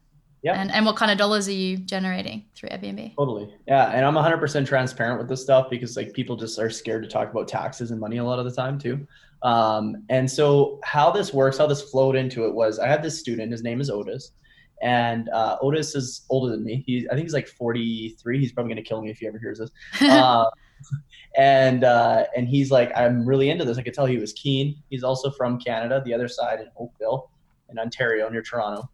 [0.45, 0.61] Yeah.
[0.61, 3.15] And, and what kind of dollars are you generating through Airbnb?
[3.15, 3.51] Totally.
[3.67, 3.89] Yeah.
[3.89, 7.31] And I'm 100% transparent with this stuff because like people just are scared to talk
[7.31, 9.07] about taxes and money a lot of the time too.
[9.41, 13.19] Um, and so how this works, how this flowed into it was I had this
[13.19, 14.33] student, his name is Otis.
[14.81, 16.83] And uh, Otis is older than me.
[16.85, 18.39] He's, I think he's like 43.
[18.39, 19.71] He's probably going to kill me if he ever hears this.
[20.01, 20.49] Uh,
[21.37, 23.77] and uh, and he's like, I'm really into this.
[23.77, 24.81] I could tell he was keen.
[24.89, 27.29] He's also from Canada, the other side in Oakville,
[27.69, 28.89] in Ontario, near Toronto.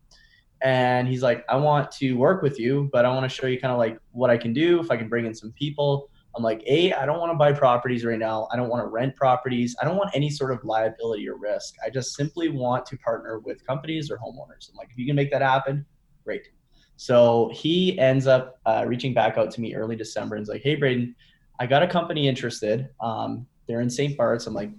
[0.61, 3.59] And he's like, I want to work with you, but I want to show you
[3.59, 6.09] kind of like what I can do if I can bring in some people.
[6.35, 8.47] I'm like, A, I don't want to buy properties right now.
[8.51, 9.75] I don't want to rent properties.
[9.81, 11.75] I don't want any sort of liability or risk.
[11.85, 14.69] I just simply want to partner with companies or homeowners.
[14.69, 15.85] I'm like, if you can make that happen,
[16.23, 16.47] great.
[16.95, 20.61] So he ends up uh, reaching back out to me early December and is like,
[20.61, 21.15] hey, Braydon,
[21.59, 22.89] I got a company interested.
[23.01, 24.15] Um, they're in St.
[24.15, 24.47] Bart's.
[24.47, 24.71] I'm like,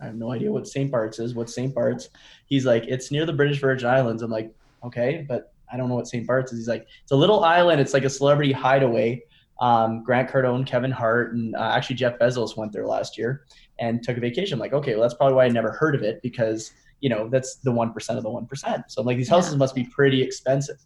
[0.00, 0.90] I have no idea what St.
[0.90, 1.34] Bart's is.
[1.34, 1.74] What's St.
[1.74, 2.08] Bart's?
[2.46, 4.22] He's like, it's near the British Virgin Islands.
[4.22, 4.52] I'm like,
[4.84, 6.26] okay, but I don't know what St.
[6.26, 6.58] Bart's is.
[6.58, 7.80] He's like, it's a little island.
[7.80, 9.22] It's like a celebrity hideaway
[9.62, 13.46] um, Grant Cardone, Kevin Hart, and uh, actually Jeff Bezos went there last year
[13.78, 14.54] and took a vacation.
[14.54, 17.28] I'm like, okay, well, that's probably why I never heard of it because, you know,
[17.28, 18.84] that's the 1% of the 1%.
[18.88, 19.58] So I'm like, these houses yeah.
[19.58, 20.78] must be pretty expensive.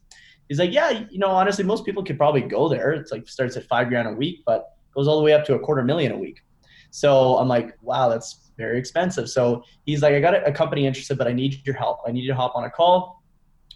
[0.51, 2.93] He's like, yeah, you know, honestly, most people could probably go there.
[2.93, 5.55] It's like starts at five grand a week, but goes all the way up to
[5.55, 6.43] a quarter million a week.
[6.91, 9.31] So I'm like, wow, that's very expensive.
[9.31, 12.01] So he's like, I got a company interested, but I need your help.
[12.07, 13.23] I need you to hop on a call.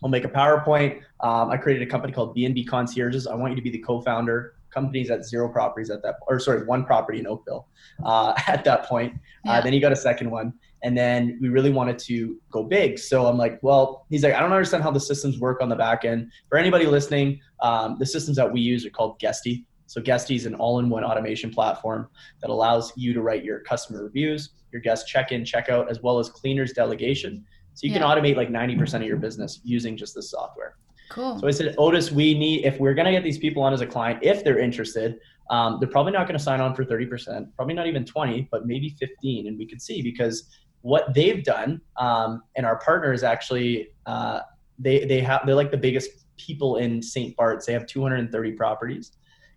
[0.02, 1.00] I'll make a PowerPoint.
[1.20, 3.26] Um, I created a company called BNB Concierges.
[3.26, 6.64] I want you to be the co-founder companies at zero properties at that, or sorry,
[6.66, 7.66] one property in Oakville
[8.04, 9.14] uh, at that point.
[9.14, 9.52] Uh, yeah.
[9.52, 10.52] Uh, then he got a second one,
[10.82, 12.98] and then we really wanted to go big.
[12.98, 15.76] So I'm like, well, he's like, I don't understand how the systems work on the
[15.76, 16.30] back end.
[16.48, 19.66] For anybody listening, um, the systems that we use are called Guesty.
[19.86, 22.08] So Guesty is an all-in-one automation platform
[22.40, 26.28] that allows you to write your customer reviews, your guest check-in, check-out, as well as
[26.28, 27.44] cleaners delegation.
[27.74, 27.98] So you yeah.
[27.98, 30.76] can automate like 90% of your business using just this software.
[31.10, 31.40] Cool.
[31.40, 33.86] So I said, Otis, we need if we're gonna get these people on as a
[33.86, 35.18] client, if they're interested,
[35.50, 38.96] um, they're probably not gonna sign on for 30%, probably not even 20, but maybe
[38.98, 39.48] 15.
[39.48, 40.48] And we could see because
[40.82, 44.40] what they've done, um, and our partner is actually uh,
[44.78, 47.36] they they have they're like the biggest people in St.
[47.36, 47.66] Bart's.
[47.66, 49.12] They have 230 properties,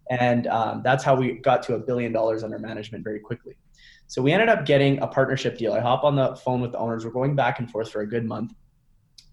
[0.10, 3.56] and um, that's how we got to a billion dollars under management very quickly.
[4.08, 5.74] So we ended up getting a partnership deal.
[5.74, 7.06] I hop on the phone with the owners.
[7.06, 8.54] We're going back and forth for a good month,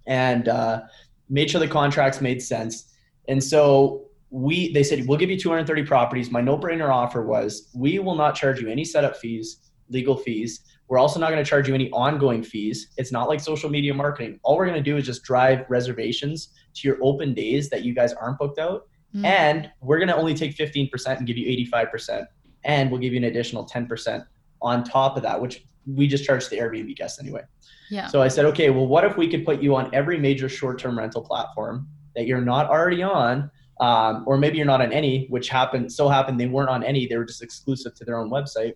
[0.07, 0.83] and uh,
[1.31, 2.93] made sure the contracts made sense.
[3.29, 6.31] And so we they said we'll give you 230 properties.
[6.31, 10.61] My no-brainer offer was we will not charge you any setup fees, legal fees.
[10.89, 12.91] We're also not going to charge you any ongoing fees.
[12.97, 14.41] It's not like social media marketing.
[14.43, 17.95] All we're going to do is just drive reservations to your open days that you
[17.95, 18.89] guys aren't booked out.
[19.15, 19.25] Mm.
[19.25, 22.27] And we're going to only take 15% and give you 85%.
[22.65, 24.27] And we'll give you an additional 10%
[24.63, 27.43] on top of that, which we just charge the Airbnb guests anyway.
[27.91, 28.07] Yeah.
[28.07, 30.99] So I said, okay, well, what if we could put you on every major short-term
[30.99, 35.49] rental platform that you're not already on, um, or maybe you're not on any, which
[35.49, 38.75] happened so happened they weren't on any, they were just exclusive to their own website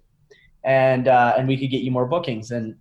[0.64, 2.50] and uh, and we could get you more bookings.
[2.50, 2.74] And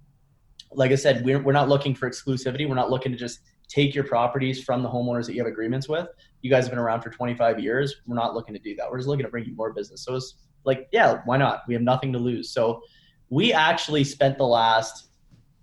[0.71, 2.67] like I said, we're we're not looking for exclusivity.
[2.67, 5.87] We're not looking to just take your properties from the homeowners that you have agreements
[5.87, 6.07] with.
[6.41, 7.95] You guys have been around for 25 years.
[8.05, 8.89] We're not looking to do that.
[8.89, 10.03] We're just looking to bring you more business.
[10.03, 11.63] So it's like, yeah, why not?
[11.67, 12.51] We have nothing to lose.
[12.53, 12.81] So
[13.33, 15.07] we actually spent the last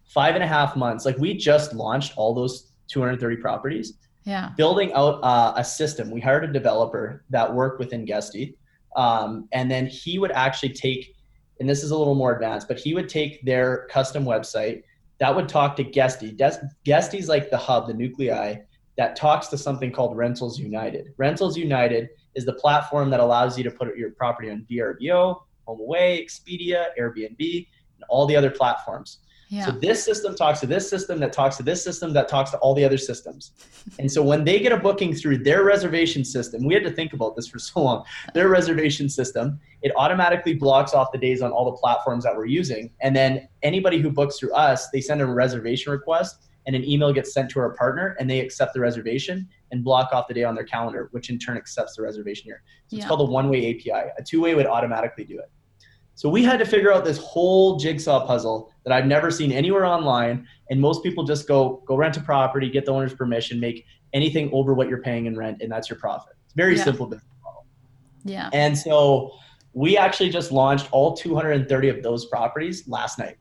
[0.04, 3.94] five and a half months, like we just launched all those 230 properties.
[4.24, 4.50] Yeah.
[4.56, 6.10] Building out uh, a system.
[6.10, 8.56] We hired a developer that worked within Guesty.
[8.96, 11.14] Um, and then he would actually take
[11.60, 14.82] and this is a little more advanced, but he would take their custom website
[15.18, 16.32] that would talk to Guesty.
[16.32, 18.56] Guesty is like the hub, the nuclei
[18.96, 21.12] that talks to something called Rentals United.
[21.18, 25.42] Rentals United is the platform that allows you to put your property on VRBO,
[25.76, 29.18] HomeAway, Expedia, Airbnb, and all the other platforms.
[29.50, 29.66] Yeah.
[29.66, 32.58] So this system talks to this system that talks to this system that talks to
[32.58, 33.50] all the other systems.
[33.98, 37.14] And so when they get a booking through their reservation system, we had to think
[37.14, 38.04] about this for so long.
[38.32, 42.46] Their reservation system, it automatically blocks off the days on all the platforms that we're
[42.46, 42.92] using.
[43.00, 47.12] And then anybody who books through us, they send a reservation request and an email
[47.12, 50.44] gets sent to our partner and they accept the reservation and block off the day
[50.44, 52.62] on their calendar, which in turn accepts the reservation here.
[52.86, 54.12] So it's called a one-way API.
[54.16, 55.50] A two-way would automatically do it.
[56.20, 59.86] So we had to figure out this whole jigsaw puzzle that I've never seen anywhere
[59.86, 60.46] online.
[60.68, 64.50] And most people just go go rent a property, get the owner's permission, make anything
[64.52, 66.34] over what you're paying in rent, and that's your profit.
[66.44, 66.84] It's very yeah.
[66.84, 67.64] simple business model.
[68.26, 68.50] Yeah.
[68.52, 69.32] And so
[69.72, 73.38] we actually just launched all 230 of those properties last night.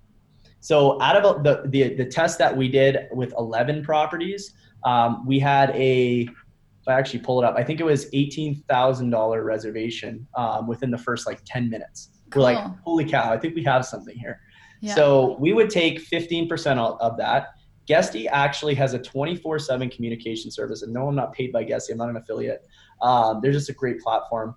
[0.61, 4.53] So out of the the, the test that we did with 11 properties,
[4.85, 9.43] um, we had a if I actually pull it up, I think it was $18,000
[9.43, 12.11] reservation um, within the first like 10 minutes.
[12.29, 12.43] Cool.
[12.43, 14.39] We're like, holy cow, I think we have something here.
[14.81, 14.95] Yeah.
[14.95, 17.49] So we would take 15% of that.
[17.85, 20.83] Guesty actually has a 24 7 communication service.
[20.83, 22.65] And no, I'm not paid by Guesty, I'm not an affiliate.
[23.01, 24.55] Um, they're just a great platform.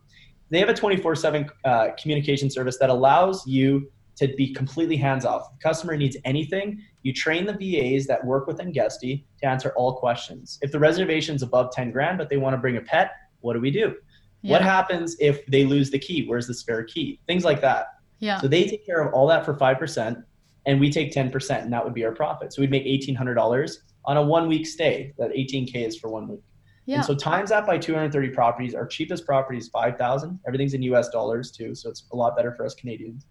[0.51, 1.51] They have a 24 uh, 7
[1.99, 5.47] communication service that allows you to be completely hands off.
[5.47, 9.73] If the customer needs anything, you train the VAs that work within Guesty to answer
[9.77, 10.59] all questions.
[10.61, 13.61] If the reservation's above 10 grand, but they want to bring a pet, what do
[13.61, 13.95] we do?
[14.43, 14.53] Yeah.
[14.53, 16.27] What happens if they lose the key?
[16.27, 17.21] Where's the spare key?
[17.27, 17.87] Things like that.
[18.19, 18.41] Yeah.
[18.41, 20.23] So they take care of all that for 5%,
[20.67, 22.53] and we take 10%, and that would be our profit.
[22.53, 25.15] So we'd make $1,800 on a one week stay.
[25.19, 26.43] That 18K is for one week.
[26.87, 26.97] Yeah.
[26.97, 28.75] And so times that by 230 properties.
[28.75, 30.41] Our cheapest property is 5,000.
[30.47, 33.27] Everything's in US dollars too, so it's a lot better for us Canadians.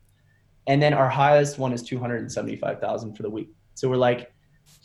[0.67, 3.49] And then our highest one is 275,000 for the week.
[3.73, 4.33] So we're like,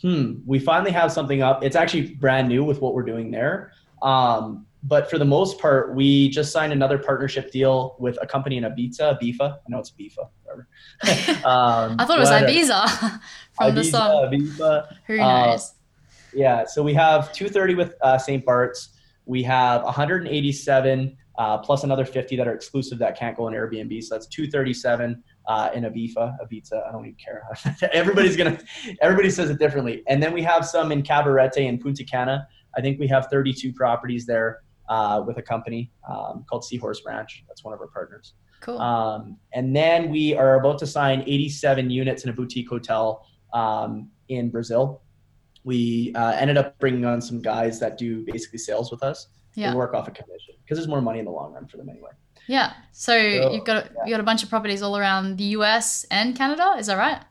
[0.01, 1.63] hmm, we finally have something up.
[1.63, 3.71] It's actually brand new with what we're doing there.
[4.01, 8.55] Um, but for the most part, we just signed another partnership deal with a company
[8.55, 9.57] in Ibiza, Ibiza.
[9.57, 10.67] I know it's Ibiza, whatever.
[11.45, 12.89] um, I thought it was Ibiza
[13.53, 14.31] from Ibiza, the song.
[14.31, 14.95] Ibiza.
[15.07, 15.71] Who knows?
[15.71, 15.73] Uh,
[16.33, 18.45] yeah, so we have 230 with uh, St.
[18.45, 18.89] Bart's.
[19.25, 24.01] We have 187 uh, plus another 50 that are exclusive that can't go on Airbnb.
[24.03, 26.37] So that's 237 uh, in Ibiza.
[26.45, 27.43] Ibiza, I don't even care.
[27.91, 28.57] Everybody's gonna,
[29.01, 30.03] everybody says it differently.
[30.07, 32.47] And then we have some in Cabarete and Punta Cana.
[32.77, 37.43] I think we have 32 properties there uh, with a company um, called Seahorse Ranch.
[37.47, 38.33] That's one of our partners.
[38.61, 38.79] Cool.
[38.79, 44.09] Um, and then we are about to sign 87 units in a boutique hotel um,
[44.29, 45.01] in Brazil.
[45.63, 49.27] We uh, ended up bringing on some guys that do basically sales with us.
[49.55, 49.73] Yeah.
[49.73, 52.11] Work off a commission because there's more money in the long run for them anyway.
[52.47, 52.73] Yeah.
[52.91, 54.05] So, so you've got yeah.
[54.05, 56.75] you got a bunch of properties all around the US and Canada.
[56.77, 57.21] Is that right?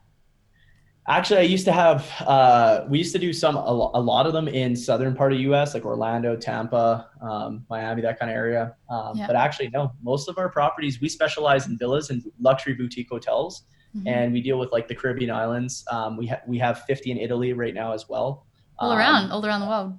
[1.09, 2.11] Actually, I used to have.
[2.19, 5.73] Uh, we used to do some a, lot of them in southern part of U.S.
[5.73, 8.75] like Orlando, Tampa, um, Miami, that kind of area.
[8.89, 9.25] Um, yeah.
[9.25, 9.93] But actually, no.
[10.03, 13.63] Most of our properties we specialize in villas and luxury boutique hotels,
[13.95, 14.05] mm-hmm.
[14.05, 15.85] and we deal with like the Caribbean islands.
[15.89, 18.45] Um, we have we have 50 in Italy right now as well.
[18.77, 19.97] All around, um, all around the world.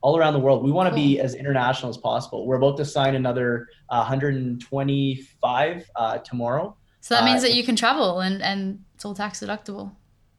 [0.00, 0.64] all around the world.
[0.64, 1.04] We want to cool.
[1.04, 2.46] be as international as possible.
[2.46, 6.76] We're about to sign another uh, 125 uh, tomorrow.
[7.02, 9.92] So that means uh, that you can travel and, and it's all tax deductible.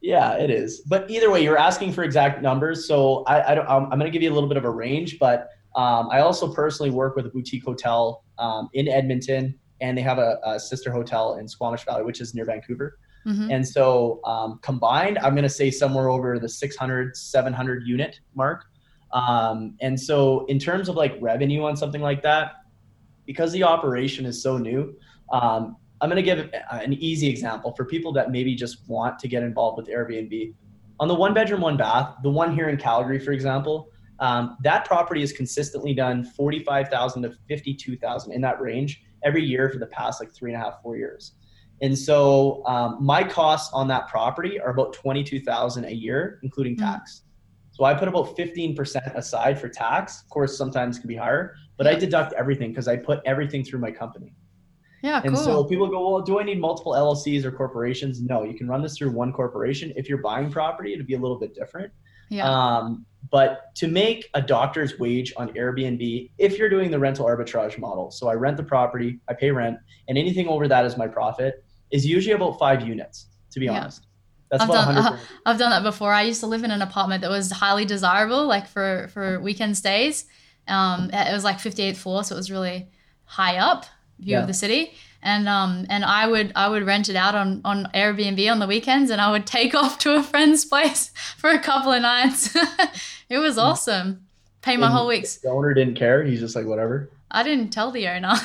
[0.08, 0.80] Yeah, it is.
[0.88, 2.88] But either way, you're asking for exact numbers.
[2.88, 4.70] So I, I don't, I'm, I'm going to give you a little bit of a
[4.70, 9.98] range, but um, I also personally work with a boutique hotel um, in Edmonton, and
[9.98, 12.98] they have a, a, sister hotel in Squamish Valley, which is near Vancouver.
[13.26, 13.52] Mm-hmm.
[13.52, 18.64] And so um, combined, I'm going to say somewhere over the 600, 700 unit mark.
[19.12, 22.54] Um, and so in terms of like revenue on something like that,
[23.26, 24.96] because the operation is so new,
[25.34, 29.28] um, I'm going to give an easy example for people that maybe just want to
[29.28, 30.54] get involved with Airbnb.
[31.00, 34.86] On the one bedroom, one bath, the one here in Calgary, for example, um, that
[34.86, 40.20] property has consistently done 45,000 to 52,000 in that range every year for the past
[40.20, 41.34] like three and a half, four years.
[41.82, 46.80] And so um, my costs on that property are about 22,000 a year, including mm.
[46.80, 47.24] tax.
[47.72, 50.24] So I put about 15% aside for tax.
[50.24, 53.64] Of course, sometimes it can be higher, but I deduct everything because I put everything
[53.64, 54.34] through my company.
[55.02, 55.44] Yeah, and cool.
[55.44, 58.22] so people go, well, do I need multiple LLCs or corporations?
[58.22, 59.94] No, you can run this through one corporation.
[59.96, 61.92] If you're buying property, it'd be a little bit different.
[62.30, 62.50] Yeah.
[62.50, 67.78] Um, but to make a doctor's wage on Airbnb, if you're doing the rental arbitrage
[67.78, 71.08] model, so I rent the property, I pay rent, and anything over that is my
[71.08, 73.82] profit, is usually about five units, to be yeah.
[73.82, 74.08] honest.
[74.50, 76.14] That's I've done, uh, I've done that before.
[76.14, 79.78] I used to live in an apartment that was highly desirable, like for, for weekend
[79.78, 80.26] stays.
[80.68, 82.90] Um, it was like 58th floor, so it was really
[83.26, 83.86] high up
[84.20, 84.42] view yeah.
[84.42, 87.90] of the city and um and I would I would rent it out on on
[87.94, 91.60] Airbnb on the weekends and I would take off to a friend's place for a
[91.60, 92.56] couple of nights.
[93.30, 94.26] it was awesome.
[94.62, 95.38] Pay my and whole weeks.
[95.38, 96.24] The owner didn't care.
[96.24, 97.10] He's just like whatever.
[97.30, 98.36] I didn't tell the owner.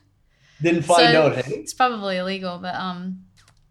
[0.62, 1.36] didn't find so out.
[1.36, 1.54] Hey?
[1.54, 3.24] It's probably illegal, but um.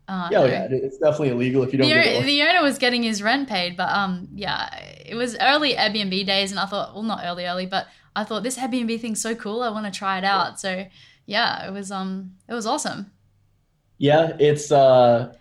[0.09, 0.45] Uh, yeah, no.
[0.45, 1.89] yeah, it's definitely illegal if you don't.
[1.89, 4.73] The, the owner was getting his rent paid, but um, yeah,
[5.05, 8.41] it was early Airbnb days, and I thought, well, not early, early, but I thought
[8.41, 10.51] this Airbnb thing's so cool, I want to try it out.
[10.51, 10.55] Yeah.
[10.55, 10.85] So
[11.27, 13.11] yeah, it was um it was awesome.
[13.99, 15.33] Yeah, it's uh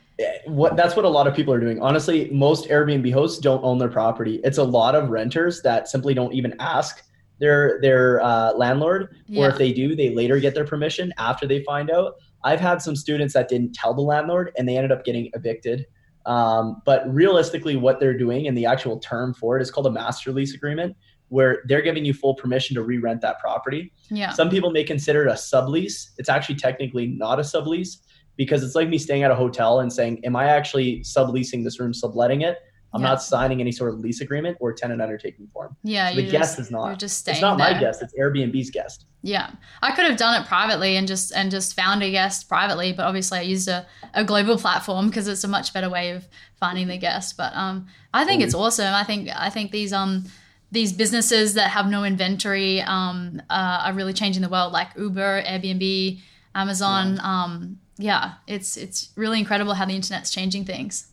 [0.47, 1.81] what that's what a lot of people are doing.
[1.81, 4.41] Honestly, most Airbnb hosts don't own their property.
[4.45, 7.03] It's a lot of renters that simply don't even ask
[7.39, 9.45] their their uh, landlord, yeah.
[9.45, 12.15] or if they do, they later get their permission after they find out.
[12.45, 15.87] I've had some students that didn't tell the landlord and they ended up getting evicted.
[16.27, 19.91] Um, but realistically, what they're doing and the actual term for it is called a
[19.91, 20.97] master lease agreement,
[21.29, 23.93] where they're giving you full permission to re-rent that property.
[24.11, 24.31] Yeah.
[24.31, 26.11] Some people may consider it a sublease.
[26.19, 27.99] It's actually technically not a sublease
[28.37, 31.81] because it's like me staying at a hotel and saying, "Am I actually subleasing this
[31.81, 32.59] room, subletting it?"
[32.97, 33.09] I'm yeah.
[33.09, 35.77] not signing any sort of lease agreement or tenant undertaking form.
[35.83, 36.99] Yeah, so the guest just, is not.
[36.99, 37.75] just staying it's not there.
[37.75, 38.01] my guest.
[38.01, 39.05] It's Airbnb's guest.
[39.23, 39.51] Yeah,
[39.83, 43.05] I could have done it privately and just and just found a guest privately, but
[43.05, 46.27] obviously I used a, a global platform because it's a much better way of
[46.59, 47.37] finding the guest.
[47.37, 48.95] But um, I think it's awesome.
[48.95, 50.25] I think I think these um
[50.73, 55.43] these businesses that have no inventory um, uh, are really changing the world, like Uber,
[55.43, 56.21] Airbnb,
[56.55, 57.17] Amazon.
[57.17, 57.23] Yeah.
[57.23, 61.09] Um, yeah, it's it's really incredible how the internet's changing things.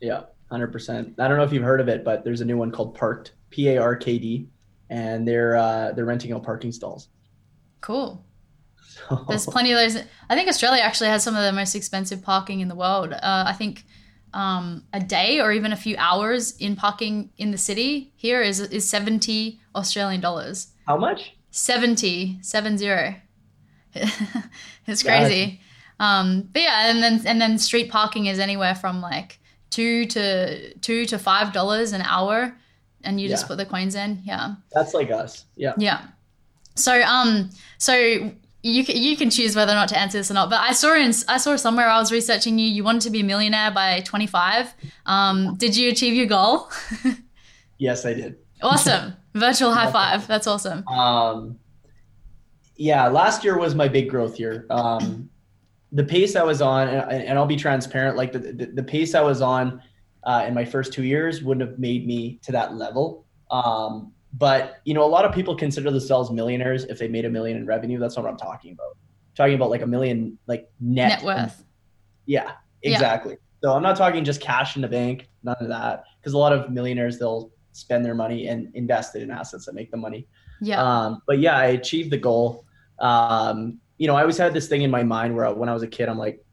[0.00, 1.14] Yeah, hundred percent.
[1.18, 3.30] I don't know if you've heard of it, but there's a new one called Parkd,
[3.50, 4.48] P A R K D,
[4.90, 7.08] and they're uh, they're renting out parking stalls.
[7.80, 8.24] Cool.
[9.08, 9.24] So.
[9.28, 10.02] There's plenty of those.
[10.28, 13.12] I think Australia actually has some of the most expensive parking in the world.
[13.12, 13.84] Uh, I think
[14.34, 18.60] um, a day or even a few hours in parking in the city here is
[18.60, 20.68] is 70 Australian dollars.
[20.86, 21.34] How much?
[21.50, 23.14] 70, seven zero.
[24.86, 25.60] it's crazy.
[26.00, 30.74] Um, but yeah, and then and then street parking is anywhere from like two to
[30.74, 32.56] two to five dollars an hour,
[33.02, 33.34] and you yeah.
[33.34, 34.22] just put the coins in.
[34.24, 35.46] Yeah, that's like us.
[35.56, 35.74] Yeah.
[35.76, 36.02] Yeah.
[36.76, 38.30] So um, so
[38.68, 40.50] you can, you can choose whether or not to answer this or not.
[40.50, 42.66] But I saw in I saw somewhere I was researching you.
[42.66, 44.74] You wanted to be a millionaire by 25.
[45.06, 46.70] Um, did you achieve your goal?
[47.78, 48.36] yes, I did.
[48.62, 49.14] Awesome!
[49.34, 50.26] Virtual high five.
[50.26, 50.86] That's awesome.
[50.88, 51.58] Um,
[52.76, 54.66] yeah, last year was my big growth year.
[54.70, 55.28] Um,
[55.92, 58.16] the pace I was on, and, and I'll be transparent.
[58.16, 59.82] Like the the, the pace I was on
[60.24, 63.24] uh, in my first two years wouldn't have made me to that level.
[63.50, 67.30] Um, but you know, a lot of people consider themselves millionaires if they made a
[67.30, 67.98] million in revenue.
[67.98, 68.92] That's not what I'm talking about.
[68.92, 71.64] I'm talking about like a million like net, net worth.
[72.26, 73.32] yeah, exactly.
[73.32, 73.38] Yeah.
[73.62, 76.04] So I'm not talking just cash in the bank, none of that.
[76.20, 79.74] Because a lot of millionaires they'll spend their money and invest it in assets that
[79.74, 80.28] make them money.
[80.60, 80.80] Yeah.
[80.80, 82.64] Um, but yeah, I achieved the goal.
[83.00, 85.74] Um, you know, I always had this thing in my mind where I, when I
[85.74, 86.44] was a kid, I'm like,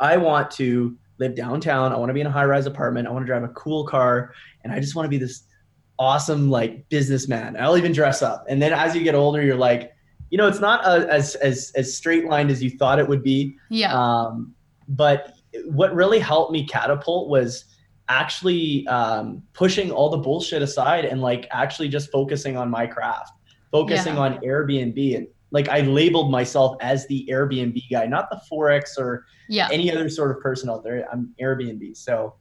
[0.00, 1.92] I want to live downtown.
[1.92, 3.06] I want to be in a high rise apartment.
[3.06, 4.32] I want to drive a cool car,
[4.64, 5.44] and I just want to be this
[6.02, 7.56] awesome like businessman.
[7.56, 8.44] I'll even dress up.
[8.48, 9.92] And then as you get older, you're like,
[10.30, 13.22] you know, it's not a, as as as straight lined as you thought it would
[13.22, 13.56] be.
[13.70, 13.94] Yeah.
[13.94, 14.52] Um,
[14.88, 15.34] but
[15.66, 17.66] what really helped me catapult was
[18.08, 23.32] actually um, pushing all the bullshit aside and like actually just focusing on my craft,
[23.70, 24.20] focusing yeah.
[24.20, 29.24] on Airbnb and like I labeled myself as the Airbnb guy, not the Forex or
[29.48, 29.68] yeah.
[29.70, 31.06] any other sort of person out there.
[31.12, 31.96] I'm Airbnb.
[31.96, 32.34] So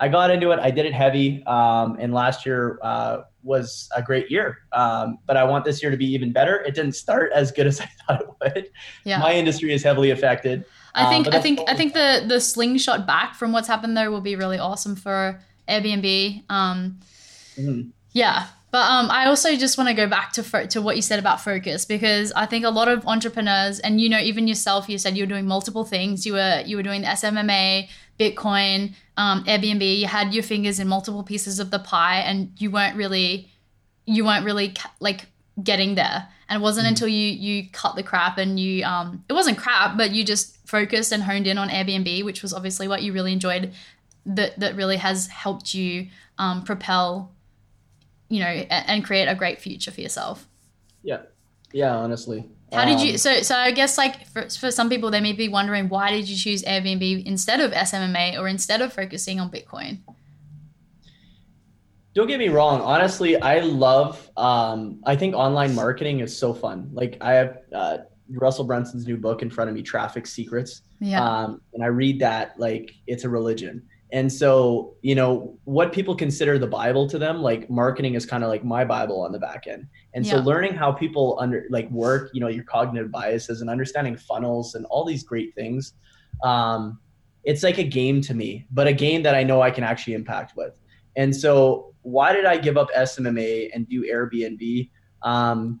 [0.00, 0.58] I got into it.
[0.58, 1.44] I did it heavy.
[1.46, 4.58] Um, and last year uh, was a great year.
[4.72, 6.62] Um, but I want this year to be even better.
[6.62, 8.70] It didn't start as good as I thought it would.
[9.04, 9.18] Yeah.
[9.18, 10.64] My industry is heavily affected.
[10.94, 14.12] I think um, I think I think the the slingshot back from what's happened there
[14.12, 16.44] will be really awesome for Airbnb.
[16.48, 17.00] Um,
[17.56, 17.88] mm-hmm.
[18.12, 21.02] Yeah, but um, I also just want to go back to fo- to what you
[21.02, 24.88] said about focus because I think a lot of entrepreneurs and you know even yourself
[24.88, 26.24] you said you were doing multiple things.
[26.26, 27.88] You were you were doing the SMMA,
[28.18, 29.98] Bitcoin, um, Airbnb.
[29.98, 33.50] You had your fingers in multiple pieces of the pie, and you weren't really
[34.06, 35.26] you weren't really like
[35.62, 36.28] getting there.
[36.48, 36.92] And it wasn't mm-hmm.
[36.92, 40.56] until you you cut the crap and you um it wasn't crap, but you just
[40.66, 43.72] focused and honed in on Airbnb, which was obviously what you really enjoyed.
[44.26, 46.08] That that really has helped you
[46.38, 47.34] um, propel
[48.28, 50.48] you know, and create a great future for yourself.
[51.02, 51.22] Yeah.
[51.72, 52.44] Yeah, honestly.
[52.74, 55.32] How did you um, so so I guess like for, for some people they may
[55.32, 59.50] be wondering why did you choose Airbnb instead of SMMA or instead of focusing on
[59.50, 60.00] Bitcoin?
[62.14, 62.80] Don't get me wrong.
[62.80, 64.30] Honestly, I love.
[64.36, 66.88] Um, I think online marketing is so fun.
[66.92, 67.98] Like I have uh,
[68.30, 70.82] Russell Brunson's new book in front of me, Traffic Secrets.
[71.00, 71.22] Yeah.
[71.22, 73.82] Um, and I read that like it's a religion.
[74.12, 78.44] And so, you know, what people consider the Bible to them, like marketing is kind
[78.44, 79.88] of like my Bible on the back end.
[80.14, 80.32] And yeah.
[80.32, 84.74] so learning how people under like work, you know, your cognitive biases and understanding funnels
[84.74, 85.94] and all these great things.
[86.42, 87.00] Um,
[87.42, 90.14] it's like a game to me, but a game that I know I can actually
[90.14, 90.78] impact with.
[91.16, 94.90] And so why did I give up SMMA and do Airbnb?
[95.22, 95.80] Um,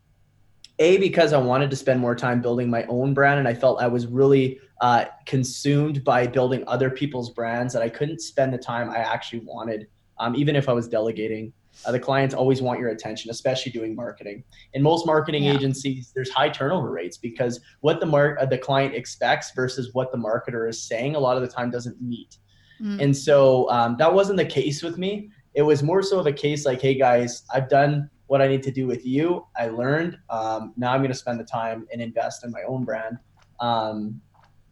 [0.78, 3.80] a because I wanted to spend more time building my own brand, and I felt
[3.80, 8.58] I was really uh, consumed by building other people's brands that I couldn't spend the
[8.58, 9.86] time I actually wanted,
[10.18, 11.52] um, even if I was delegating.
[11.84, 14.44] Uh, the clients always want your attention, especially doing marketing.
[14.72, 15.54] In most marketing yeah.
[15.54, 20.10] agencies, there's high turnover rates because what the mar- uh, the client expects versus what
[20.12, 22.38] the marketer is saying a lot of the time doesn't meet.
[22.80, 23.02] Mm.
[23.02, 25.30] And so um, that wasn't the case with me.
[25.54, 28.62] It was more so of a case like, hey guys, I've done what I need
[28.64, 29.46] to do with you.
[29.56, 30.18] I learned.
[30.30, 33.18] Um, now I'm going to spend the time and invest in my own brand.
[33.60, 34.20] Um,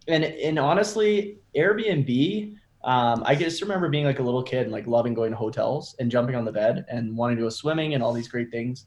[0.08, 2.56] and and honestly, Airbnb.
[2.84, 5.94] Um, I just remember being like a little kid and like loving going to hotels
[6.00, 8.86] and jumping on the bed and wanting to go swimming and all these great things.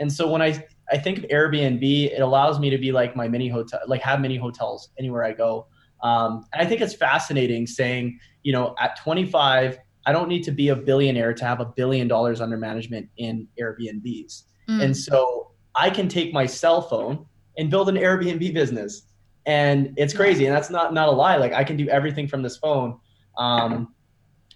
[0.00, 3.28] And so when I I think of Airbnb, it allows me to be like my
[3.28, 5.66] mini hotel, like have mini hotels anywhere I go.
[6.02, 10.52] Um, and I think it's fascinating saying, you know, at 25, I don't need to
[10.52, 14.44] be a billionaire to have a billion dollars under management in Airbnbs.
[14.68, 14.84] Mm.
[14.84, 17.26] And so I can take my cell phone
[17.58, 19.02] and build an Airbnb business.
[19.44, 20.46] And it's crazy.
[20.46, 21.36] And that's not, not a lie.
[21.36, 22.98] Like I can do everything from this phone.
[23.38, 23.94] Um,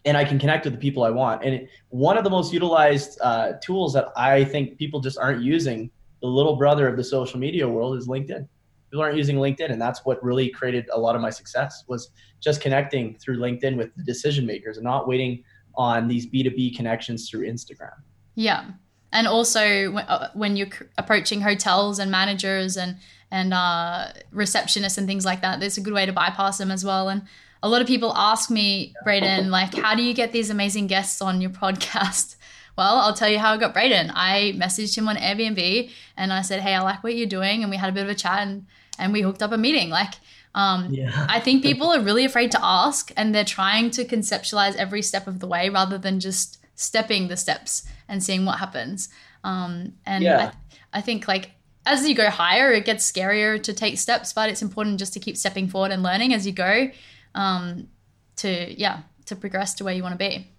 [0.05, 1.45] and I can connect with the people I want.
[1.45, 5.43] And it, one of the most utilized uh, tools that I think people just aren't
[5.43, 8.49] using, the little brother of the social media world, is LinkedIn.
[8.91, 12.11] People aren't using linkedin and that's what really created a lot of my success was
[12.41, 15.43] just connecting through linkedin with the decision makers and not waiting
[15.76, 17.95] on these b2b connections through instagram.
[18.35, 18.72] Yeah.
[19.11, 20.68] And also uh, when you're
[20.99, 22.99] approaching hotels and managers and
[23.30, 26.85] and uh, receptionists and things like that there's a good way to bypass them as
[26.85, 27.09] well.
[27.09, 27.22] And
[27.62, 31.22] a lot of people ask me braydon like how do you get these amazing guests
[31.22, 32.36] on your podcast
[32.76, 34.10] well, I'll tell you how I got Braydon.
[34.14, 37.62] I messaged him on Airbnb and I said, Hey, I like what you're doing.
[37.62, 38.66] And we had a bit of a chat and
[38.98, 39.90] and we hooked up a meeting.
[39.90, 40.14] Like,
[40.54, 41.26] um, yeah.
[41.28, 45.26] I think people are really afraid to ask and they're trying to conceptualize every step
[45.26, 49.08] of the way rather than just stepping the steps and seeing what happens.
[49.44, 50.52] Um, and yeah.
[50.92, 51.52] I, I think like
[51.84, 55.20] as you go higher, it gets scarier to take steps, but it's important just to
[55.20, 56.90] keep stepping forward and learning as you go
[57.35, 57.89] um,
[58.37, 60.51] to, yeah, to progress to where you want to be.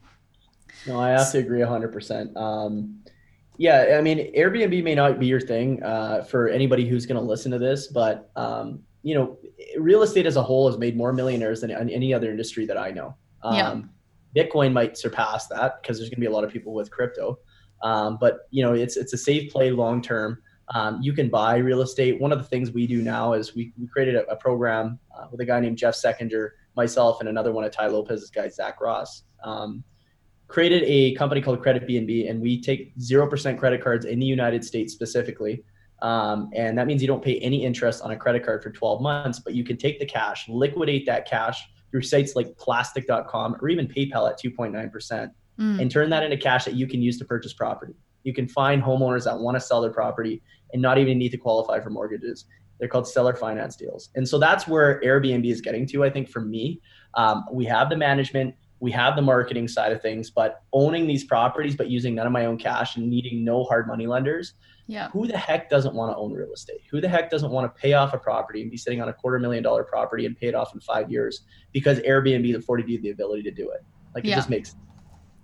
[0.87, 2.35] No, I have to agree 100%.
[2.35, 3.03] Um,
[3.57, 7.25] yeah, I mean, Airbnb may not be your thing uh, for anybody who's going to
[7.25, 9.37] listen to this, but um, you know,
[9.77, 12.89] real estate as a whole has made more millionaires than any other industry that I
[12.89, 13.15] know.
[13.43, 14.43] Um, yeah.
[14.43, 17.37] Bitcoin might surpass that because there's going to be a lot of people with crypto.
[17.83, 20.41] Um, but you know, it's it's a safe play long term.
[20.73, 22.19] Um, you can buy real estate.
[22.19, 25.27] One of the things we do now is we, we created a, a program uh,
[25.29, 28.81] with a guy named Jeff Seckinger, myself, and another one of Tai Lopez's guys, Zach
[28.81, 29.23] Ross.
[29.43, 29.83] Um,
[30.47, 34.25] created a company called Credit BNB, and we take zero percent credit cards in the
[34.25, 35.63] United States specifically.
[36.03, 39.01] Um, and that means you don't pay any interest on a credit card for 12
[39.01, 43.69] months, but you can take the cash, liquidate that cash through sites like plastiq.com or
[43.69, 45.81] even PayPal at 2.9%, mm.
[45.81, 47.93] and turn that into cash that you can use to purchase property.
[48.23, 50.41] You can find homeowners that want to sell their property
[50.73, 52.45] and not even need to qualify for mortgages.
[52.79, 54.09] They're called seller finance deals.
[54.15, 56.81] And so that's where Airbnb is getting to, I think, for me.
[57.15, 61.23] Um, we have the management, we have the marketing side of things, but owning these
[61.23, 64.53] properties, but using none of my own cash and needing no hard money lenders.
[64.87, 65.07] Yeah.
[65.11, 66.81] Who the heck doesn't want to own real estate?
[66.91, 69.13] Who the heck doesn't want to pay off a property and be sitting on a
[69.13, 72.99] quarter million dollar property and pay it off in five years because Airbnb afforded you
[72.99, 73.85] the ability to do it?
[74.13, 74.33] Like Yeah.
[74.33, 74.75] it just makes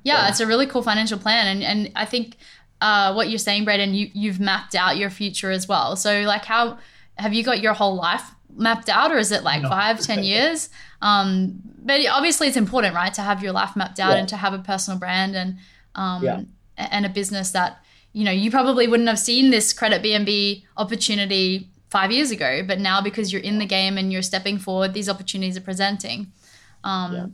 [0.04, 0.30] Yeah, Yeah.
[0.30, 2.38] it's a really cool financial plan, and and I think
[2.82, 5.96] uh, what you're saying, Braydon, you you've mapped out your future as well.
[5.98, 6.78] So like, how
[7.20, 8.24] have you got your whole life
[8.55, 9.70] mapped out, or is it like No.
[9.70, 10.70] five, ten years?
[11.01, 14.17] Um, but obviously, it's important, right, to have your life mapped out Yeah.
[14.20, 15.57] and to have a personal brand and
[15.95, 16.41] um, Yeah.
[16.78, 17.80] and a business that
[18.13, 22.80] you know you probably wouldn't have seen this credit BNB opportunity five years ago, but
[22.80, 26.32] now because you're in the game and you're stepping forward, these opportunities are presenting.
[26.84, 27.26] Um, Yeah.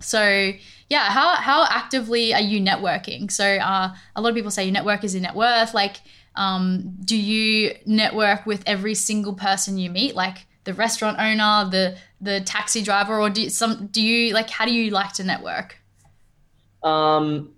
[0.00, 0.52] So
[0.88, 3.30] yeah, how how actively are you networking?
[3.30, 5.72] So uh, a lot of people say your network is your net worth.
[5.72, 5.96] Like,
[6.36, 11.96] um, do you network with every single person you meet, like the restaurant owner, the
[12.20, 15.24] the taxi driver, or do you, some do you like how do you like to
[15.24, 15.78] network?
[16.82, 17.50] Um,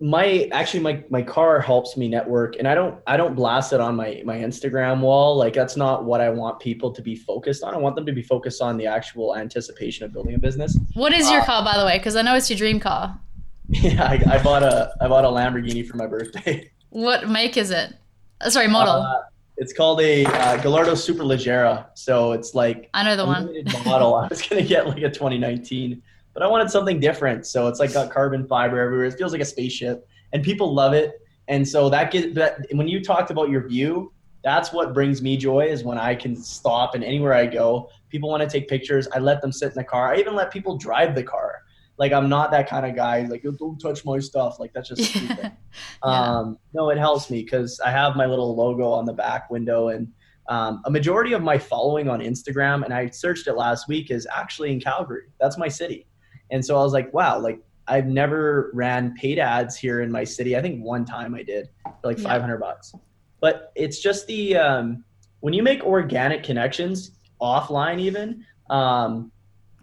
[0.00, 3.80] my actually my my car helps me network, and I don't I don't blast it
[3.80, 5.36] on my my Instagram wall.
[5.36, 7.74] Like that's not what I want people to be focused on.
[7.74, 10.76] I want them to be focused on the actual anticipation of building a business.
[10.94, 11.98] What is your Uh, car, by the way?
[11.98, 13.18] Because I know it's your dream car.
[13.72, 16.70] Yeah, I, I bought a I bought a Lamborghini for my birthday.
[16.88, 17.94] What make is it?
[18.40, 18.94] Uh, sorry, model.
[18.94, 19.22] Uh,
[19.56, 21.86] it's called a uh, Gallardo Superleggera.
[21.94, 23.62] So it's like I know the one.
[23.84, 24.14] model.
[24.16, 27.46] I was gonna get like a 2019, but I wanted something different.
[27.46, 29.06] So it's like got carbon fiber everywhere.
[29.06, 31.20] It feels like a spaceship, and people love it.
[31.48, 34.12] And so that get that when you talked about your view,
[34.42, 38.30] that's what brings me joy is when I can stop and anywhere I go, people
[38.30, 39.06] want to take pictures.
[39.12, 40.14] I let them sit in the car.
[40.14, 41.59] I even let people drive the car.
[42.00, 43.20] Like I'm not that kind of guy.
[43.26, 44.58] Like don't touch my stuff.
[44.58, 45.52] Like that's just stupid.
[46.04, 46.38] Yeah.
[46.38, 49.88] Um, no, it helps me because I have my little logo on the back window,
[49.88, 50.08] and
[50.48, 54.26] um, a majority of my following on Instagram, and I searched it last week, is
[54.34, 55.26] actually in Calgary.
[55.38, 56.08] That's my city,
[56.50, 60.24] and so I was like, wow, like I've never ran paid ads here in my
[60.24, 60.56] city.
[60.56, 62.24] I think one time I did for like Yeah.
[62.30, 62.94] 500 bucks,
[63.40, 65.04] but it's just the um,
[65.40, 68.44] when you make organic connections offline, even.
[68.70, 69.30] Um,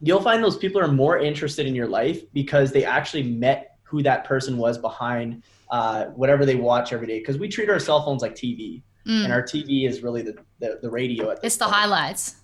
[0.01, 4.03] You'll find those people are more interested in your life because they actually met who
[4.03, 8.03] that person was behind uh, whatever they watch every day because we treat our cell
[8.03, 9.23] phones like TV Mm.
[9.23, 11.75] and our TV is really the, the, the radio at It's the point.
[11.77, 12.35] highlights.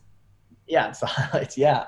[0.65, 1.57] Yeah, it's the highlights.
[1.57, 1.87] Yeah.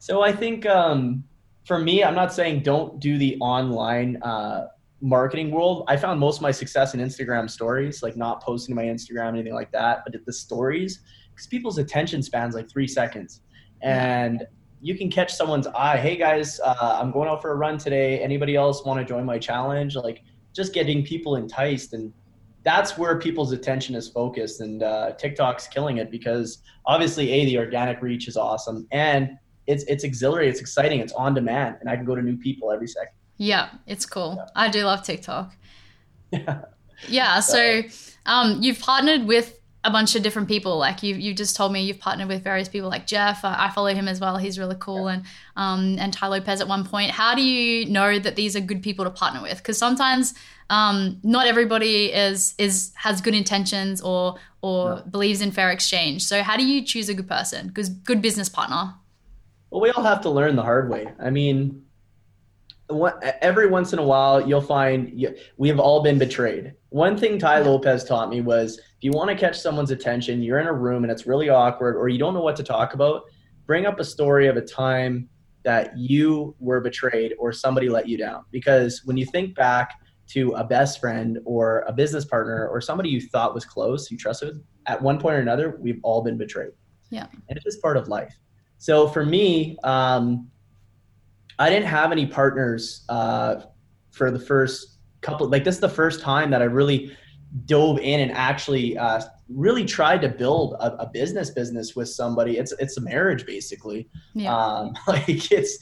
[0.00, 1.22] So I think um,
[1.64, 4.66] for me, I'm not saying don't do the online uh,
[5.00, 5.84] marketing world.
[5.86, 9.28] I found most of my success in Instagram stories, like not posting to my Instagram,
[9.28, 11.02] anything like that, but the stories,
[11.32, 13.42] because people's attention spans like three seconds.
[13.82, 14.44] And
[14.80, 15.96] you can catch someone's eye.
[15.96, 18.20] Hey guys, uh, I'm going out for a run today.
[18.20, 19.96] Anybody else want to join my challenge?
[19.96, 20.22] Like
[20.54, 22.12] just getting people enticed and
[22.62, 27.58] that's where people's attention is focused and uh, tiktok's killing it because obviously a the
[27.58, 29.30] organic reach is awesome and
[29.68, 32.72] it's it's exhilarating it's exciting it's on demand and i can go to new people
[32.72, 34.36] every second Yeah, it's cool.
[34.38, 34.46] Yeah.
[34.56, 35.56] I do love TikTok.
[36.32, 36.62] Yeah.
[37.08, 37.82] Yeah, so
[38.24, 40.78] um, you've partnered with a bunch of different people.
[40.78, 43.44] Like you, you just told me you've partnered with various people, like Jeff.
[43.44, 44.36] Uh, I follow him as well.
[44.36, 45.22] He's really cool, and
[45.56, 47.10] um, and Tai Lopez at one point.
[47.12, 49.58] How do you know that these are good people to partner with?
[49.58, 50.34] Because sometimes
[50.70, 55.02] um, not everybody is is has good intentions or or No.
[55.10, 56.24] believes in fair exchange.
[56.24, 57.68] So how do you choose a good person?
[57.68, 58.94] Because good business partner.
[59.70, 61.82] well we all have to learn the hard way i mean
[62.88, 67.18] what, every once in a while you'll find you, we have all been betrayed one
[67.18, 70.66] thing tai lopez taught me was if you want to catch someone's attention you're in
[70.66, 73.22] a room and it's really awkward or you don't know what to talk about
[73.66, 75.28] bring up a story of a time
[75.66, 78.44] that you were betrayed or somebody let you down.
[78.52, 83.08] Because when you think back to a best friend or a business partner or somebody
[83.08, 86.72] you thought was close you trusted at one point or another we've all been betrayed.
[87.10, 87.26] Yeah.
[87.48, 88.34] and it's just part of life.
[88.78, 90.48] So for me um,
[91.58, 93.62] i didn't have any partners uh,
[94.10, 97.16] for the first couple like this is the first time that i really
[97.64, 102.58] dove in and actually uh, really tried to build a, a business business with somebody.
[102.58, 104.08] It's it's a marriage basically.
[104.34, 104.54] Yeah.
[104.54, 105.78] um, like it's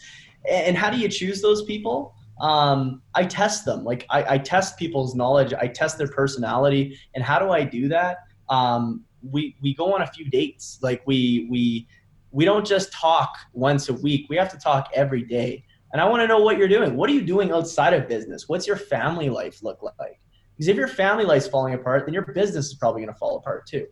[0.48, 2.14] and how do you choose those people?
[2.40, 3.84] Um, i test them.
[3.84, 5.54] Like I, I test people's knowledge.
[5.54, 6.98] I test their personality.
[7.14, 8.18] And how do i do that?
[8.48, 10.78] Um, we we go on a few dates.
[10.82, 11.88] Like we we
[12.30, 14.26] we don't just talk once a week.
[14.28, 15.64] We have to talk every day.
[15.92, 16.96] And i want to know what you're doing.
[16.96, 18.48] What are you doing outside of business?
[18.48, 20.20] What's your family life look like
[20.56, 23.36] because if your family life's falling apart then your business is probably going to fall
[23.36, 23.86] apart too.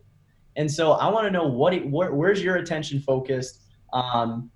[0.55, 3.61] And so i want to know what it, where, where's your attention focused?
[3.91, 4.49] Um,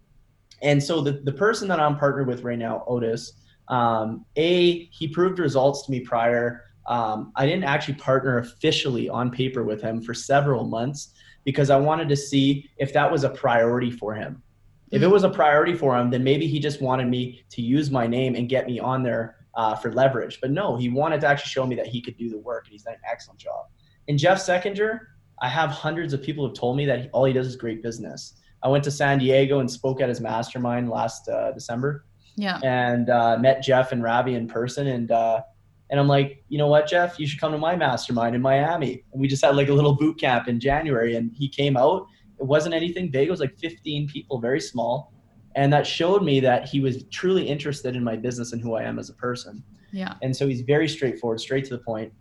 [0.62, 3.34] and so the, the person that i'm partnered with right now otis
[3.68, 6.64] um, a he proved results to me prior.
[6.88, 11.78] Um, i didn't actually partner officially on paper with him for several months because i
[11.78, 14.42] wanted to see if that was a priority for him.
[14.90, 17.92] If it was a priority for him, then maybe he just wanted me to use
[17.92, 20.40] my name and get me on there uh, for leverage.
[20.40, 22.72] But no, he wanted to actually show me that he could do the work, and
[22.72, 23.66] he's done an excellent job.
[24.08, 25.00] In Jeff Seckinger,
[25.42, 27.84] I have hundreds of people who have told me that all he does is great
[27.84, 28.36] business.
[28.64, 32.06] I went to San Diego and spoke at his mastermind last uh, December.
[32.36, 32.60] Yeah.
[32.64, 35.42] And uh, met Jeff and Ravi in person, and uh,
[35.90, 39.04] and I'm like, you know what, Jeff, you should come to my mastermind in Miami.
[39.12, 42.06] And we just had like a little boot camp in January, and he came out.
[42.40, 43.28] It wasn't anything big.
[43.28, 45.14] It was like 15 people, very small,
[45.58, 48.84] and that showed me that he was truly interested in my business and who I
[48.84, 49.64] am as a person.
[49.92, 50.14] Yeah.
[50.22, 52.14] And so he's very straightforward, straight to the point.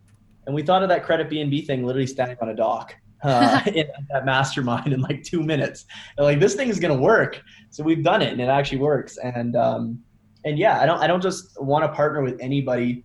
[0.46, 3.86] And we thought of that credit BNB thing literally standing on a dock uh, in
[4.10, 5.84] that mastermind in like two minutes.
[6.16, 7.42] And like this thing is gonna work.
[7.68, 9.18] So we've done it, and it actually works.
[9.18, 10.00] And um,
[10.46, 13.04] and yeah, I don't I don't just want to partner with anybody.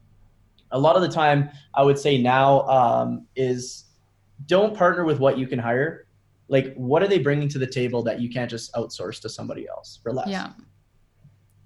[0.71, 3.83] A lot of the time, I would say now um, is
[4.45, 6.07] don't partner with what you can hire.
[6.51, 9.67] Like, what are they bringing to the table that you can't just outsource to somebody
[9.67, 10.27] else for less?
[10.27, 10.51] Yeah.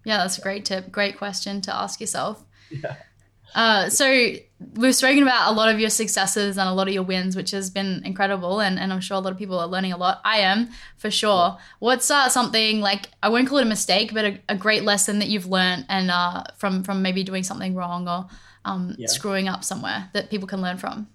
[0.06, 0.92] Yeah, that's a great tip.
[0.92, 2.46] Great question to ask yourself.
[2.70, 2.96] Yeah.
[3.54, 4.34] Uh, so
[4.74, 7.52] we've spoken about a lot of your successes and a lot of your wins, which
[7.52, 10.20] has been incredible, and, and I'm sure a lot of people are learning a lot.
[10.26, 11.58] I am for sure.
[11.80, 15.20] What's uh, something like I won't call it a mistake, but a, a great lesson
[15.20, 18.28] that you've learned and uh, from from maybe doing something wrong or
[18.66, 19.08] um, Yeah.
[19.08, 21.08] screwing up somewhere that people can learn from.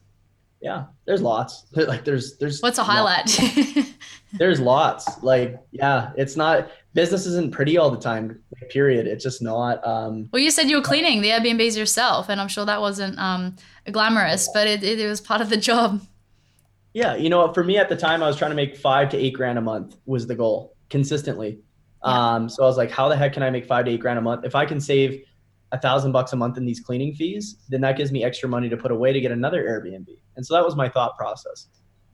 [0.60, 1.66] Yeah, there's lots.
[1.74, 3.26] Like there's there's What's a highlight?
[4.38, 5.22] There's lots.
[5.22, 8.40] Like yeah, it's not business isn't pretty all the time.
[8.68, 9.06] Period.
[9.06, 9.84] It's just not.
[9.86, 13.18] Um, well, you said you were cleaning the Airbnbs yourself, and I'm sure that wasn't
[13.18, 13.56] um,
[13.90, 16.00] glamorous, but it, it, it was part of the job.
[16.92, 19.16] yeah, you know, for me at the time, I was trying to make five to
[19.16, 21.58] eight grand a month was the goal consistently.
[22.04, 22.34] Yeah.
[22.34, 24.18] Um, so I was like, how the heck can I make five to eight grand
[24.18, 24.44] a month?
[24.44, 25.24] If I can save
[25.72, 28.68] a thousand bucks a month in these cleaning fees, then that gives me extra money
[28.68, 30.08] to put away to get another Airbnb.
[30.36, 31.68] And so that was my thought process.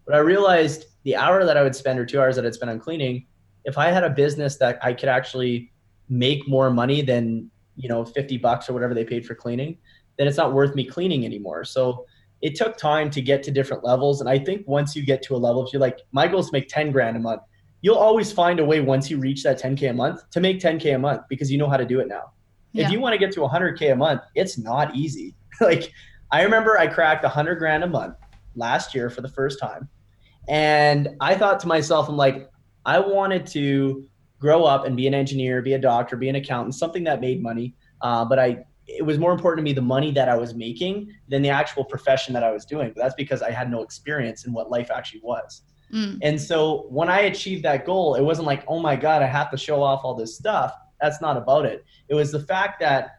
[0.04, 2.70] But I realized the hour that I would spend or two hours that I'd spend
[2.70, 3.26] on cleaning,
[3.64, 5.72] if I had a business that I could actually
[6.08, 9.78] make more money than, you know, 50 bucks or whatever they paid for cleaning,
[10.18, 11.64] then it's not worth me cleaning anymore.
[11.64, 12.06] So
[12.42, 14.20] it took time to get to different levels.
[14.20, 16.46] And I think once you get to a level, if you're like, my goal is
[16.46, 17.42] to make 10 grand a month,
[17.80, 20.94] you'll always find a way once you reach that 10K a month to make 10K
[20.94, 22.32] a month because you know how to do it now.
[22.76, 22.86] Yeah.
[22.86, 25.34] If you want to get to 100K a month, it's not easy.
[25.60, 25.92] like,
[26.30, 28.16] I remember I cracked 100 grand a month
[28.54, 29.88] last year for the first time.
[30.48, 32.48] And I thought to myself, I'm like,
[32.84, 34.06] I wanted to
[34.38, 37.42] grow up and be an engineer, be a doctor, be an accountant, something that made
[37.42, 37.74] money.
[38.02, 41.12] Uh, but I, it was more important to me the money that I was making
[41.28, 42.92] than the actual profession that I was doing.
[42.94, 45.62] But that's because I had no experience in what life actually was.
[45.92, 46.18] Mm.
[46.22, 49.50] And so when I achieved that goal, it wasn't like, oh my God, I have
[49.50, 50.74] to show off all this stuff.
[51.00, 51.84] That's not about it.
[52.08, 53.16] It was the fact that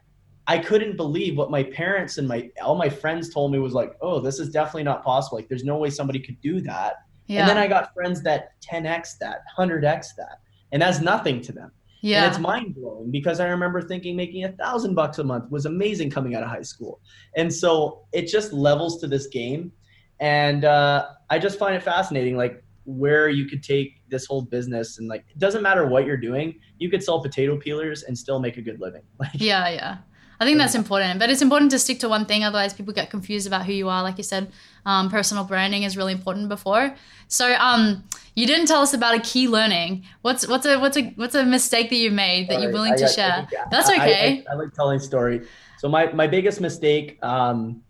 [0.47, 3.93] I couldn't believe what my parents and my all my friends told me was like,
[4.01, 5.38] oh, this is definitely not possible.
[5.38, 6.95] Like there's no way somebody could do that.
[7.28, 7.41] Yeah.
[7.41, 10.39] And then I got friends that 10x that, 100x that.
[10.71, 11.71] And that's nothing to them.
[12.01, 12.23] yeah.
[12.23, 15.65] And it's mind blowing because I remember thinking making a thousand bucks a month was
[15.65, 17.01] amazing coming out of high school.
[17.36, 19.73] And so it just levels to this game.
[20.19, 24.98] And uh, I just find it fascinating, like where you could take this whole business
[24.98, 28.40] and like, it doesn't matter what you're doing, you could sell potato peelers and still
[28.40, 29.02] make a good living.
[29.20, 29.98] Like, Yeah, yeah.
[30.40, 32.44] I think that's important, but it's important to stick to one thing.
[32.44, 34.04] Otherwise, people get confused about who you are.
[34.04, 34.52] Like you said,
[34.86, 36.96] um, personal branding is really important before.
[37.28, 38.04] So, um,
[38.36, 40.06] you didn't tell us about a key learning.
[40.22, 43.08] What's what's a what's a what's a mistake that you made that you're willing to
[43.08, 43.48] share?
[43.52, 44.46] yeah, That's I- I- okay.
[44.48, 45.42] I, I like telling story.
[45.80, 47.82] So my my biggest mistake, um,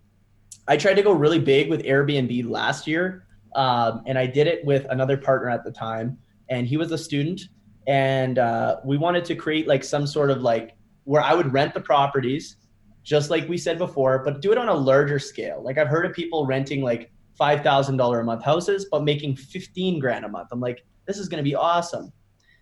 [0.70, 4.64] I tried to go really big with Airbnb last year, um, and I did it
[4.66, 6.18] with another partner at the time,
[6.50, 7.42] and he was a student,
[7.88, 10.76] and uh, we wanted to create like some sort of like
[11.06, 12.58] where I would rent the properties,
[13.04, 15.62] just like we said before, but do it on a larger scale.
[15.64, 19.36] Like I've heard of people renting like five thousand dollar a month houses, but making
[19.36, 20.50] fifteen grand a month.
[20.52, 22.12] I'm like, this is going to be awesome.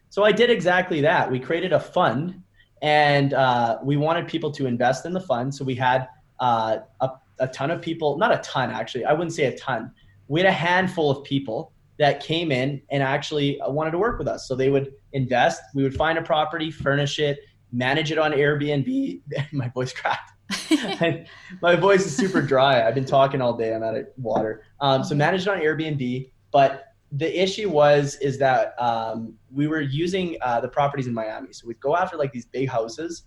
[0.10, 1.30] So I did exactly that.
[1.30, 2.42] We created a fund,
[2.82, 5.54] and uh, we wanted people to invest in the fund.
[5.54, 6.08] So we had
[6.40, 7.10] uh, a,
[7.40, 9.06] a ton of people, not a ton actually.
[9.06, 9.92] I wouldn't say a ton.
[10.28, 14.20] We had a handful of people that came in and actually uh, wanted to work
[14.20, 14.48] with us.
[14.48, 15.62] So they would invest.
[15.74, 17.40] We would find a property, furnish it,
[17.72, 19.22] manage it on Airbnb.
[19.52, 20.32] My voice cracked.
[21.62, 22.88] my voice is super dry.
[22.88, 23.74] I've been talking all day.
[23.74, 24.64] I'm out of water.
[24.80, 30.38] Um, so managed on Airbnb, but the issue was is that um, we were using
[30.42, 31.54] uh, the properties in Miami.
[31.54, 33.24] So we'd go after like these big houses,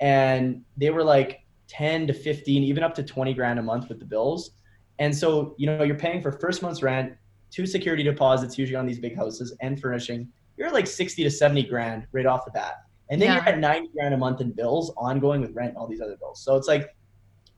[0.00, 3.98] and they were like 10 to 15, even up to 20 grand a month with
[3.98, 4.52] the bills.
[5.00, 7.14] And so you know you're paying for first month's rent,
[7.50, 10.28] two security deposits usually on these big houses, and furnishing.
[10.56, 12.74] You're like 60 to 70 grand right off the bat.
[13.10, 13.34] And then Yeah.
[13.36, 16.16] you're at 90 grand a month in bills, ongoing with rent and all these other
[16.16, 16.44] bills.
[16.44, 16.94] So it's like,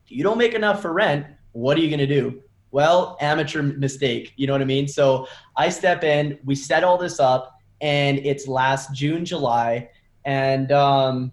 [0.07, 2.41] you don't make enough for rent, what are you going to do?
[2.71, 4.33] Well, amateur mistake.
[4.37, 4.87] You know what I mean?
[4.89, 5.27] So
[5.57, 9.91] I step in, we set all this up, and it's last June, July,
[10.25, 11.33] and um,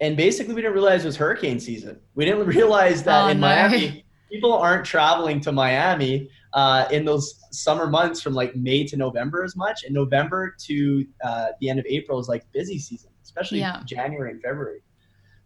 [0.00, 1.98] and basically we didn't realize it was hurricane season.
[2.14, 3.48] We didn't realize that Oh, in no.
[3.48, 4.05] Miami,
[4.36, 9.42] people aren't traveling to Miami uh, in those summer months from like May to November
[9.44, 13.60] as much, and November to uh, the end of April is like busy season, especially
[13.60, 13.82] Yeah.
[13.86, 14.82] January and February.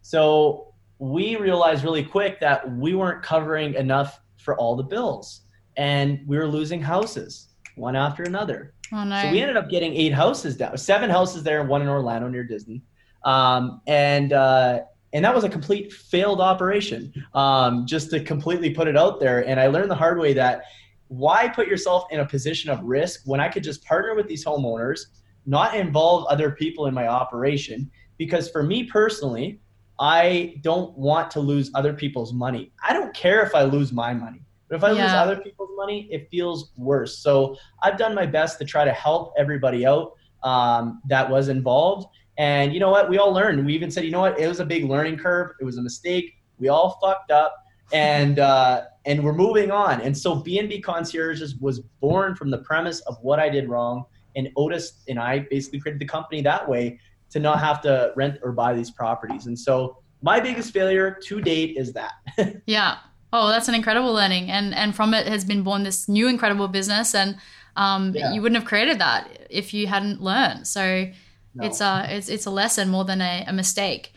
[0.02, 5.42] So we realized really quick that we weren't covering enough for all the bills,
[5.76, 8.74] and we were losing houses one after another.
[8.92, 9.22] Oh no.
[9.22, 12.28] So we ended up getting eight houses down, seven houses there, and one in Orlando
[12.28, 12.82] near Disney,
[13.24, 14.80] um, and uh,
[15.12, 17.12] and that was a complete failed operation.
[17.34, 20.62] Um, just to completely put it out there, and I learned the hard way that
[21.08, 24.44] why put yourself in a position of risk when I could just partner with these
[24.44, 25.00] homeowners,
[25.44, 29.58] not involve other people in my operation, because for me personally,
[29.98, 32.72] I don't want to lose other people's money.
[32.86, 34.42] I don't care if I lose my money.
[34.68, 37.18] But if I lose other people's money, it feels worse.
[37.18, 40.12] So I've done my best to try to help everybody out
[40.44, 42.06] um, that was involved.
[42.40, 43.10] And you know what?
[43.10, 43.66] We all learned.
[43.66, 44.40] We even said, you know what?
[44.40, 45.50] It was a big learning curve.
[45.60, 46.36] It was a mistake.
[46.58, 47.54] We all fucked up,
[47.92, 50.00] and uh, and we're moving on.
[50.00, 54.04] And so BNB Concierges was born from the premise of what I did wrong.
[54.36, 58.38] And Otis and I basically created the company that way to not have to rent
[58.42, 59.44] or buy these properties.
[59.44, 62.12] And so my biggest failure to date is that.
[62.66, 62.98] Yeah.
[63.34, 66.68] Oh, that's an incredible learning, and and from it has been born this new incredible
[66.68, 67.36] business, and
[67.76, 68.32] um, Yeah.
[68.32, 70.66] you wouldn't have created that if you hadn't learned.
[70.66, 71.06] So
[71.54, 71.64] No.
[71.66, 74.12] it's a it's it's a lesson more than a, a mistake.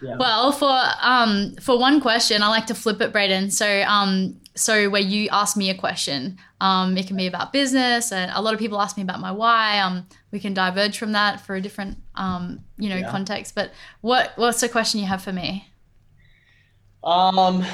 [0.00, 0.16] Yeah.
[0.16, 0.70] Well, for
[1.02, 3.50] um for one question, I like to flip it, Braydon.
[3.50, 8.12] So um so where you ask me a question, um it can be about business,
[8.12, 9.80] and a lot of people ask me about my why.
[9.80, 13.10] Um we can diverge from that for a different um you know Yeah.
[13.10, 13.54] context.
[13.54, 15.66] But what what's the question you have for me?
[17.04, 17.64] Um,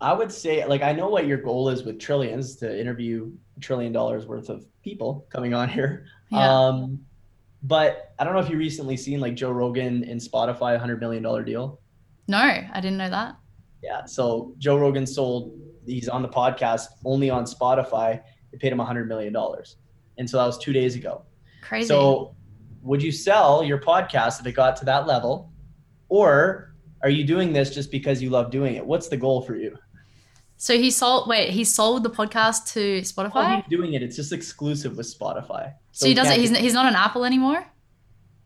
[0.00, 3.60] I would say, like, I know what your goal is with trillions to interview a
[3.60, 6.06] trillion dollars worth of people coming on here.
[6.30, 6.66] Yeah.
[6.66, 7.06] Um,
[7.64, 11.00] but I don't know if you recently seen like Joe Rogan and Spotify, a hundred
[11.00, 11.80] million dollar deal.
[12.28, 13.36] No, I didn't know that.
[13.82, 14.04] Yeah.
[14.04, 15.58] So Joe Rogan sold.
[15.86, 18.22] He's on the podcast only on Spotify.
[18.52, 19.76] They paid him a hundred million dollars,
[20.18, 21.24] and so that was two days ago.
[21.62, 21.88] Crazy.
[21.88, 22.36] So,
[22.82, 25.52] would you sell your podcast if it got to that level,
[26.08, 28.86] or are you doing this just because you love doing it?
[28.86, 29.76] What's the goal for you?
[30.56, 31.28] So he sold.
[31.28, 33.56] Wait, he sold the podcast to Spotify.
[33.56, 35.74] he's doing it, it's just exclusive with Spotify.
[35.92, 36.38] so he doesn't.
[36.40, 37.66] He's be- he's not on Apple anymore.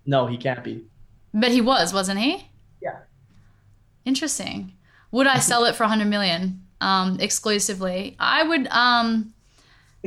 [0.06, 0.84] no, he can't be.
[1.34, 2.48] But he was, wasn't he?
[2.82, 3.00] Yeah.
[4.04, 4.72] Interesting.
[5.11, 8.16] Would I sell it for hundred million um, exclusively?
[8.18, 8.66] I would.
[8.68, 9.34] Um,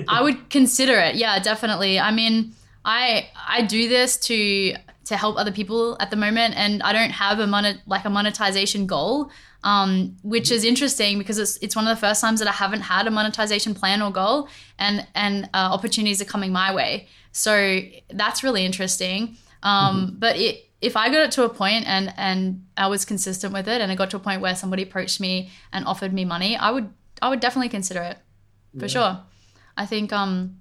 [0.07, 1.15] I would consider it.
[1.15, 1.99] Yeah, definitely.
[1.99, 4.75] I mean, I I do this to
[5.05, 8.09] to help other people at the moment, and I don't have a monet like a
[8.09, 9.29] monetization goal.
[9.64, 12.82] Um, which is interesting because it's it's one of the first times that I haven't
[12.82, 14.49] had a monetization plan or goal,
[14.80, 17.07] and and uh, opportunities are coming my way.
[17.32, 19.38] So that's really interesting.
[19.62, 23.53] Um, But it, if I got it to a point and and I was consistent
[23.53, 26.26] with it, and it got to a point where somebody approached me and offered me
[26.26, 26.89] money, I would
[27.22, 28.18] I would definitely consider it
[28.80, 29.20] for sure.
[29.78, 30.57] I think um,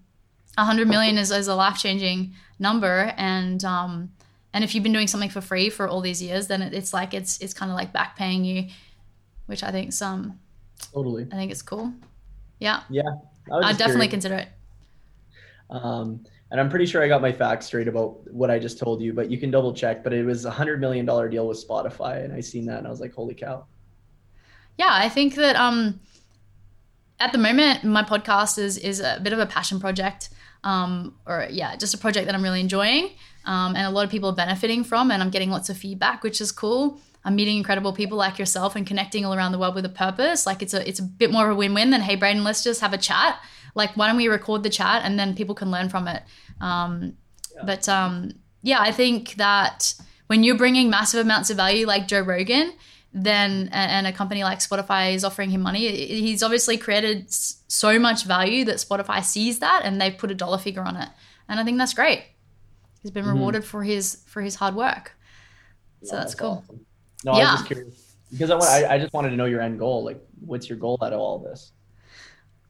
[0.58, 4.10] a hundred million is, is a life changing number, and um,
[4.52, 6.92] and if you've been doing something for free for all these years, then it, it's
[6.92, 8.68] like it's it's kind of like back paying you,
[9.50, 10.40] which I think some
[10.94, 11.26] Totally.
[11.30, 11.92] I think it's cool.
[12.58, 13.02] Yeah, Yeah.
[13.52, 14.10] I I'd definitely curious.
[14.10, 14.48] consider it.
[15.68, 19.00] Um, and I'm pretty sure I got my facts straight about what I just told
[19.00, 20.02] you, but you can double check.
[20.02, 22.86] But it was a hundred million dollar deal with Spotify, and I seen that, and
[22.86, 23.66] I was like, holy cow.
[24.78, 26.00] yeah i think that um
[27.18, 30.30] at the moment my podcast is is a bit of a passion project
[30.64, 33.10] um or yeah just a project that i'm really enjoying
[33.46, 36.22] um, and a lot of people are benefiting from and i'm getting lots of feedback
[36.22, 39.74] which is cool i'm meeting incredible people like yourself and connecting all around the world
[39.74, 42.16] with a purpose like it's a it's a bit more of a win-win than hey
[42.16, 43.38] braydon let's just have a chat
[43.74, 46.22] like why don't we record the chat and then people can learn from it
[46.60, 47.14] um,
[47.56, 47.62] Yeah.
[47.64, 49.94] but um, yeah i think that
[50.28, 52.72] when you're bringing massive amounts of value like joe rogan
[53.12, 58.24] then and a company like spotify is offering him money he's obviously created so much
[58.24, 61.08] value that spotify sees that and they've put a dollar figure on it
[61.48, 62.22] and i think that's great
[63.02, 63.34] he's been Mhm.
[63.34, 65.16] rewarded for his for his hard work
[66.04, 66.62] So Yeah, that's cool.
[66.64, 66.86] awesome.
[67.24, 67.52] No, I Yeah.
[67.52, 70.04] was just curious because I, want, I I just wanted to know your end goal.
[70.04, 71.72] Like, what's your goal out of all this?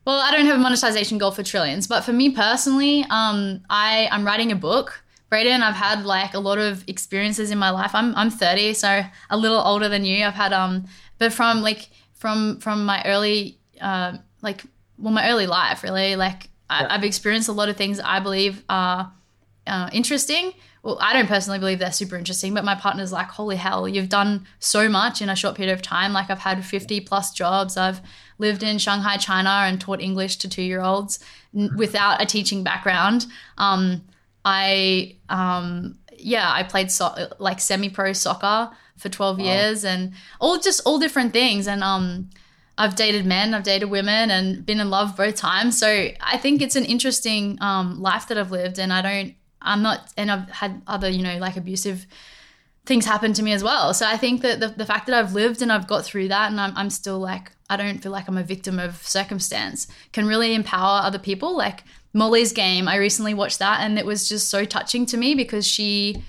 [0.07, 4.09] Well, I don't have a monetization goal for trillions, but for me personally, um, I
[4.11, 5.03] I'm writing a book.
[5.29, 7.95] Braydon, I've had like a lot of experiences in my life.
[7.95, 10.25] I'm I'm 30, so a little older than you.
[10.25, 10.87] I've had um,
[11.19, 14.63] but from like from from my early uh, like
[14.99, 16.89] well my early life really like I, Yeah.
[16.91, 19.13] I've experienced a lot of things I believe are
[19.67, 20.55] uh, interesting.
[20.83, 24.09] Well, I don't personally believe they're super interesting, but my partner's like, holy hell, you've
[24.09, 26.13] done so much in a short period of time.
[26.13, 27.77] Like, I've had 50 plus jobs.
[27.77, 28.01] I've
[28.39, 31.19] lived in Shanghai, China, and taught English to two year olds
[31.77, 33.27] without a teaching background.
[33.59, 34.03] Um,
[34.45, 39.45] I um yeah, I played so- like semi-pro soccer for 12 wow.
[39.45, 42.31] years and all just all different things and um
[42.79, 45.79] I've dated men, I've dated women and been in love both times.
[45.79, 49.83] So I think it's an interesting um, life that I've lived and I don't I'm
[49.83, 52.07] not and I've had other, you know, like abusive
[52.87, 53.93] things happen to me as well.
[53.95, 56.51] So I think that the, the fact that I've lived and I've got through that
[56.51, 60.27] and I'm, I'm still like, I don't feel like I'm a victim of circumstance can
[60.27, 61.57] really empower other people.
[61.57, 65.35] Like Molly's game, I recently watched that and it was just so touching to me
[65.35, 66.23] because she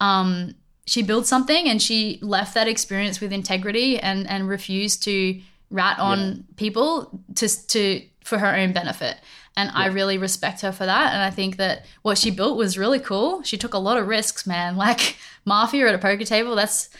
[0.00, 0.54] um,
[0.86, 5.98] she built something and she left that experience with integrity and and refused to rat
[5.98, 6.42] on yeah.
[6.56, 9.18] people to to for her own benefit.
[9.56, 9.80] And yeah.
[9.80, 11.12] I really respect her for that.
[11.12, 13.42] And I think that what she built was really cool.
[13.42, 14.76] She took a lot of risks, man.
[14.88, 16.90] Like mafia at a poker table, that's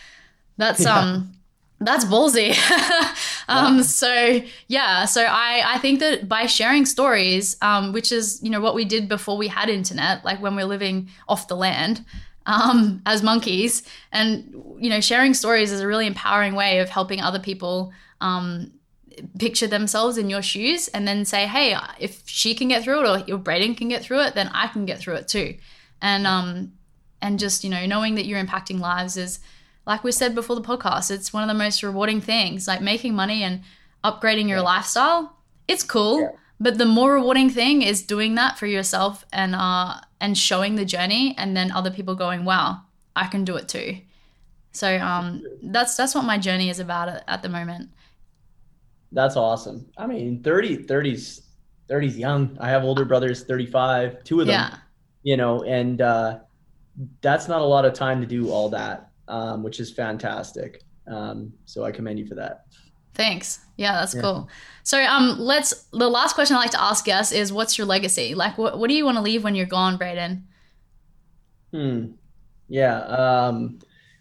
[0.57, 0.99] that's yeah.
[0.99, 1.35] um
[1.81, 2.51] that's ballsy.
[3.49, 3.83] um, yeah.
[3.83, 8.61] So yeah, so I I think that by sharing stories, um, which is you know
[8.61, 12.05] what we did before we had internet, like when we are living off the land,
[12.47, 17.21] um, as monkeys, and you know sharing stories is a really empowering way of helping
[17.21, 18.73] other people um,
[19.39, 23.09] picture themselves in your shoes, and then say, hey, if she can get through it,
[23.09, 25.57] or your Braydon can get through it, then I can get through it too,
[26.01, 26.73] and um,
[27.21, 29.41] and just you know knowing that you're impacting lives is
[29.89, 32.69] like we said before the podcast, it's one of the most rewarding things.
[32.69, 33.63] Like making money and
[34.05, 34.65] upgrading your yeah.
[34.65, 36.21] lifestyle, it's cool.
[36.21, 36.31] Yeah.
[36.61, 40.85] But the more rewarding thing is doing that for yourself and uh and showing the
[40.85, 42.83] journey and then other people going, Wow,
[43.17, 43.99] I can do it too.
[44.73, 47.89] So um that's that's what my journey is about at, at the moment.
[49.13, 49.87] That's awesome.
[49.97, 51.43] I mean 30 30s
[51.89, 52.57] 30s young.
[52.61, 54.55] I have older brothers 35, two of them.
[54.55, 54.77] Yeah.
[55.23, 56.41] You know, and uh
[57.21, 60.83] that's not a lot of time to do all that um, which is fantastic.
[61.07, 62.65] Um, so I commend you for that.
[63.15, 63.61] Thanks.
[63.77, 64.21] Yeah, that's yeah.
[64.21, 64.49] cool.
[64.83, 65.85] So um, let's.
[65.93, 68.35] The last question I like to ask guests is, "What's your legacy?
[68.35, 70.47] Like, what what do you want to leave when you're gone, Braydon?"
[71.73, 72.13] Hmm.
[72.69, 73.01] Yeah.
[73.01, 73.79] Um,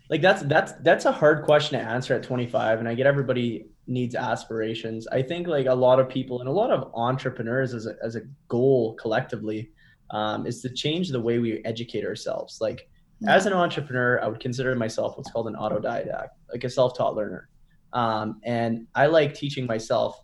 [0.09, 3.67] like that's that's that's a hard question to answer at 25, and I get everybody
[3.87, 5.07] needs aspirations.
[5.07, 8.15] I think like a lot of people and a lot of entrepreneurs as a as
[8.15, 9.71] a goal collectively
[10.11, 12.59] um, is to change the way we educate ourselves.
[12.61, 12.89] Like
[13.27, 17.49] as an entrepreneur, I would consider myself what's called an autodidact, like a self-taught learner.
[17.93, 20.21] Um, and I like teaching myself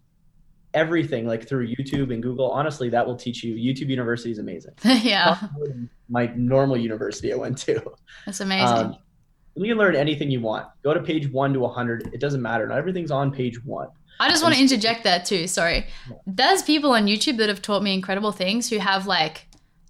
[0.73, 2.51] everything, like through YouTube and Google.
[2.51, 3.55] Honestly, that will teach you.
[3.55, 4.73] YouTube University is amazing.
[4.83, 5.39] yeah.
[6.09, 7.81] My normal university I went to.
[8.25, 8.67] That's amazing.
[8.67, 8.97] Um,
[9.55, 10.67] you can learn anything you want.
[10.83, 12.13] Go to page one to 100.
[12.13, 12.67] It doesn't matter.
[12.67, 13.89] Not everything's on page one.
[14.19, 15.47] I just want to interject that too.
[15.47, 15.85] Sorry.
[16.25, 19.47] There's people on YouTube that have taught me incredible things who have like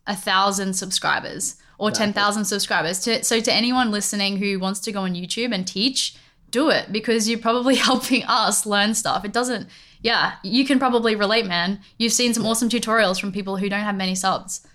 [0.07, 2.13] a thousand subscribers or exactly.
[2.13, 2.99] 10,000 subscribers.
[3.01, 6.15] To, so, to anyone listening who wants to go on YouTube and teach,
[6.51, 9.25] do it because you're probably helping us learn stuff.
[9.25, 9.67] It doesn't,
[10.01, 11.79] yeah, you can probably relate, man.
[11.97, 14.65] You've seen some awesome tutorials from people who don't have many subs.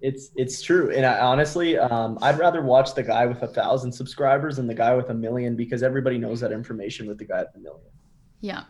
[0.00, 3.90] It's it's true, and I, honestly, um, I'd rather watch the guy with a thousand
[3.92, 7.40] subscribers than the guy with a million because everybody knows that information with the guy
[7.40, 7.90] with a million.
[8.40, 8.64] Yeah.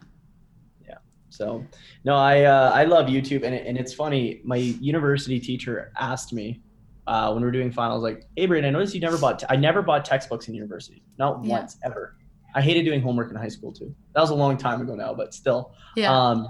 [0.86, 0.98] Yeah.
[1.30, 1.64] So,
[2.04, 4.40] no, I uh, I love YouTube, and it, and it's funny.
[4.44, 6.62] My university teacher asked me
[7.06, 9.56] uh, when we are doing finals, like, hey, I noticed you never bought, t- I
[9.56, 11.02] never bought textbooks in university.
[11.18, 11.50] Not yeah.
[11.50, 12.16] once, ever.
[12.54, 13.94] I hated doing homework in high school too.
[14.14, 15.72] That was a long time ago now, but still.
[15.94, 16.12] Yeah.
[16.12, 16.48] Um,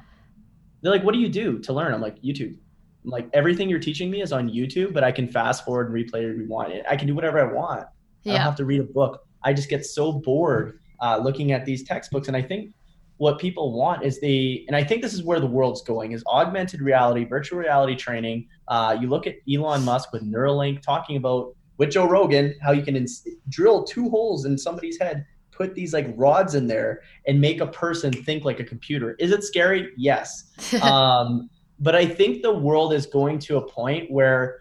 [0.80, 1.92] they're like, what do you do to learn?
[1.92, 2.58] I'm like, YouTube.
[3.06, 6.24] Like, everything you're teaching me is on YouTube, but I can fast forward and replay
[6.24, 6.72] it if you want.
[6.88, 7.86] I can do whatever I want.
[8.22, 8.32] Yeah.
[8.32, 9.24] I don't have to read a book.
[9.44, 12.28] I just get so bored uh, looking at these textbooks.
[12.28, 12.72] And I think
[13.18, 16.22] what people want is the, and i think this is where the world's going is
[16.26, 21.54] augmented reality virtual reality training uh, you look at elon musk with neuralink talking about
[21.78, 25.94] with joe rogan how you can ins- drill two holes in somebody's head put these
[25.94, 29.90] like rods in there and make a person think like a computer is it scary
[29.96, 30.52] yes
[30.82, 31.48] um,
[31.80, 34.58] but i think the world is going to a point where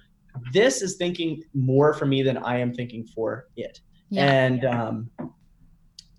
[0.51, 4.26] this is thinking more for me than i am thinking for it yeah.
[4.26, 5.09] and um,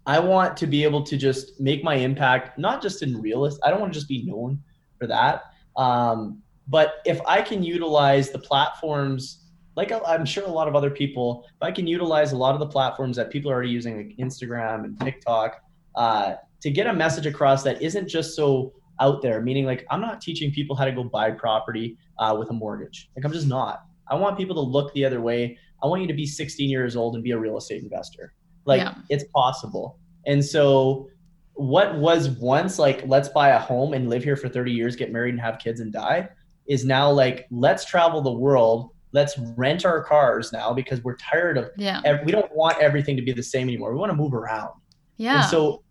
[0.07, 3.61] I want to be able to just make my impact, not just in realist.
[3.65, 4.63] I don't want to just be known
[4.99, 5.43] for that.
[5.77, 9.45] Um, but if I can utilize the platforms,
[9.75, 12.61] like I'm sure a lot of other people, if I can utilize a lot of
[12.61, 15.61] the platforms that people are already using, like Instagram and TikTok,
[15.97, 20.01] uh, to get a message across that isn't just so out there, meaning like I'm
[20.01, 23.11] not teaching people how to go buy property uh, with a mortgage.
[23.17, 23.85] Like I'm just not.
[24.09, 25.59] I want people to look the other way.
[25.83, 28.33] I want you to be 16 years old and be a real estate investor.
[28.65, 28.95] Like yeah.
[29.09, 29.99] it's possible.
[30.27, 31.09] And so
[31.55, 35.13] what was once like let's buy a home and live here for 30 years, get
[35.13, 36.29] married and have kids and die
[36.69, 38.91] is now like let's travel the world.
[39.13, 42.23] Let's rent our cars now because we're tired of yeah.
[42.25, 43.93] we don't want everything to be the same anymore.
[43.93, 44.75] We want to move around.
[45.17, 45.41] Yeah.
[45.41, 45.83] And so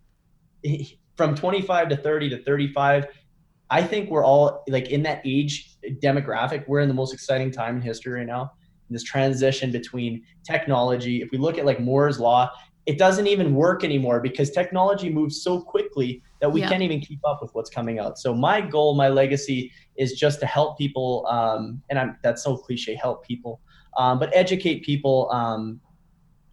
[1.17, 3.07] from 25 to 30 to 35
[3.69, 6.67] I think we're all like in that age demographic.
[6.67, 8.51] We're in the most exciting time in history right now.
[8.89, 11.21] this transition between technology.
[11.21, 12.51] If we look at like Moore's law,
[12.85, 16.69] it doesn't even work anymore because technology moves so quickly that we yeah.
[16.69, 18.19] can't even keep up with what's coming out.
[18.19, 22.55] So my goal, my legacy is just to help people, um, and I'm, that's so
[22.55, 23.59] cliche, help people,
[23.97, 25.81] um, but educate people um,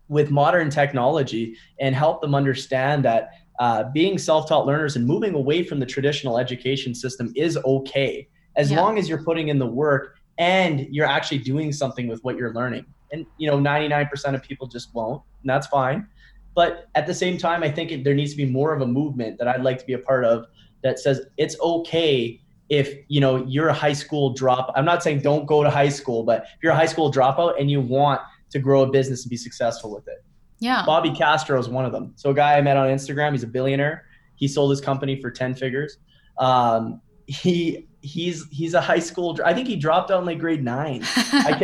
[0.09, 3.29] with modern technology and help them understand that
[3.63, 8.73] uh, being self-taught learners and moving away from the traditional education system is okay as
[8.73, 8.81] yeah.
[8.81, 12.53] long as you're putting in the work and you're actually doing something with what you're
[12.55, 12.85] learning.
[13.13, 16.09] And you know, 99% of people just won't, and that's fine.
[16.57, 18.87] But at the same time, I think it, there needs to be more of a
[18.87, 20.47] movement that I'd like to be a part of
[20.83, 24.73] that says it's okay if you know you're a high school drop.
[24.75, 27.61] I'm not saying don't go to high school, but if you're a high school dropout
[27.61, 30.25] and you want to grow a business and be successful with it.
[30.63, 30.85] Yeah.
[30.87, 32.13] Bobby Castro is one of them.
[32.15, 34.07] So a guy I met on Instagram, he's a billionaire.
[34.37, 35.99] He sold his company for 10 figures.
[36.39, 39.39] Um, he he's he's a high school.
[39.45, 41.03] I think he dropped out in like grade nine.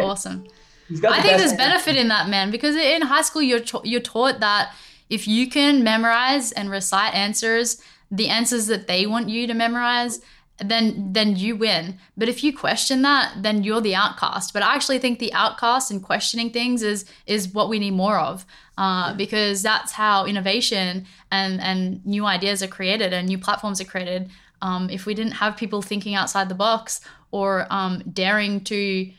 [0.02, 0.46] awesome.
[0.90, 4.74] I think there's benefit in that, man, because in high school you're you're taught that
[5.08, 7.80] if you can memorize and recite answers,
[8.10, 10.20] the answers that they want you to memorize,
[10.58, 11.98] then then you win.
[12.16, 14.52] But if you question that, then you're the outcast.
[14.52, 18.18] But I actually think the outcast and questioning things is is what we need more
[18.18, 18.44] of,
[18.78, 23.84] uh, because that's how innovation and and new ideas are created and new platforms are
[23.84, 24.30] created.
[24.62, 27.00] Um, if we didn't have people thinking outside the box
[27.32, 29.10] or um, daring to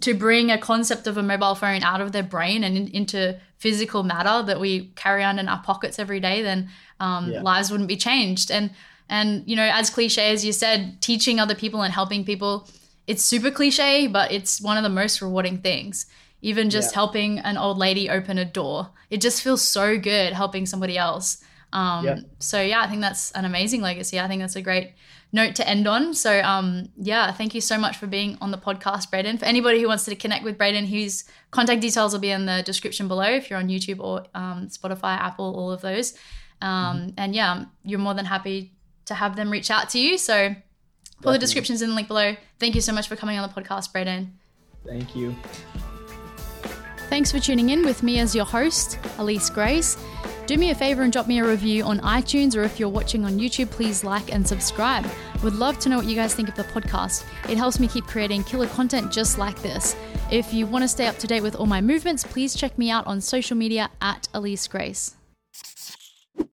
[0.00, 3.38] to bring a concept of a mobile phone out of their brain and in, into
[3.58, 7.42] physical matter that we carry on in our pockets every day, then um, yeah.
[7.42, 8.50] lives wouldn't be changed.
[8.50, 8.72] And
[9.08, 12.68] and you know, as cliche as you said, teaching other people and helping people,
[13.06, 16.06] it's super cliche, but it's one of the most rewarding things.
[16.42, 16.96] Even just yeah.
[16.96, 21.42] helping an old lady open a door, it just feels so good helping somebody else.
[21.72, 22.20] Um, yeah.
[22.38, 24.20] So yeah, I think that's an amazing legacy.
[24.20, 24.92] I think that's a great
[25.32, 26.14] note to end on.
[26.14, 29.38] So um, yeah, thank you so much for being on the podcast, Braydon.
[29.38, 32.62] For anybody who wants to connect with Braydon, his contact details will be in the
[32.64, 36.14] description below if you're on YouTube or um, Spotify, Apple, all of those.
[36.62, 37.08] Um, mm-hmm.
[37.18, 38.72] And yeah, you're more than happy
[39.06, 40.18] to have them reach out to you.
[40.18, 41.32] So Definitely.
[41.32, 42.36] the descriptions in the link below.
[42.58, 44.38] Thank you so much for coming on the podcast, Braydon.
[44.86, 45.34] Thank you.
[47.08, 49.96] Thanks for tuning in with me as your host, Alyse Grace.
[50.46, 53.24] Do me a favor and drop me a review on iTunes, or if you're watching
[53.24, 55.04] on YouTube, please like and subscribe.
[55.42, 57.24] Would love to know what you guys think of the podcast.
[57.48, 59.96] It helps me keep creating killer content just like this.
[60.30, 62.90] If you want to stay up to date with all my movements, please check me
[62.90, 65.15] out on social media at Alyse Grace.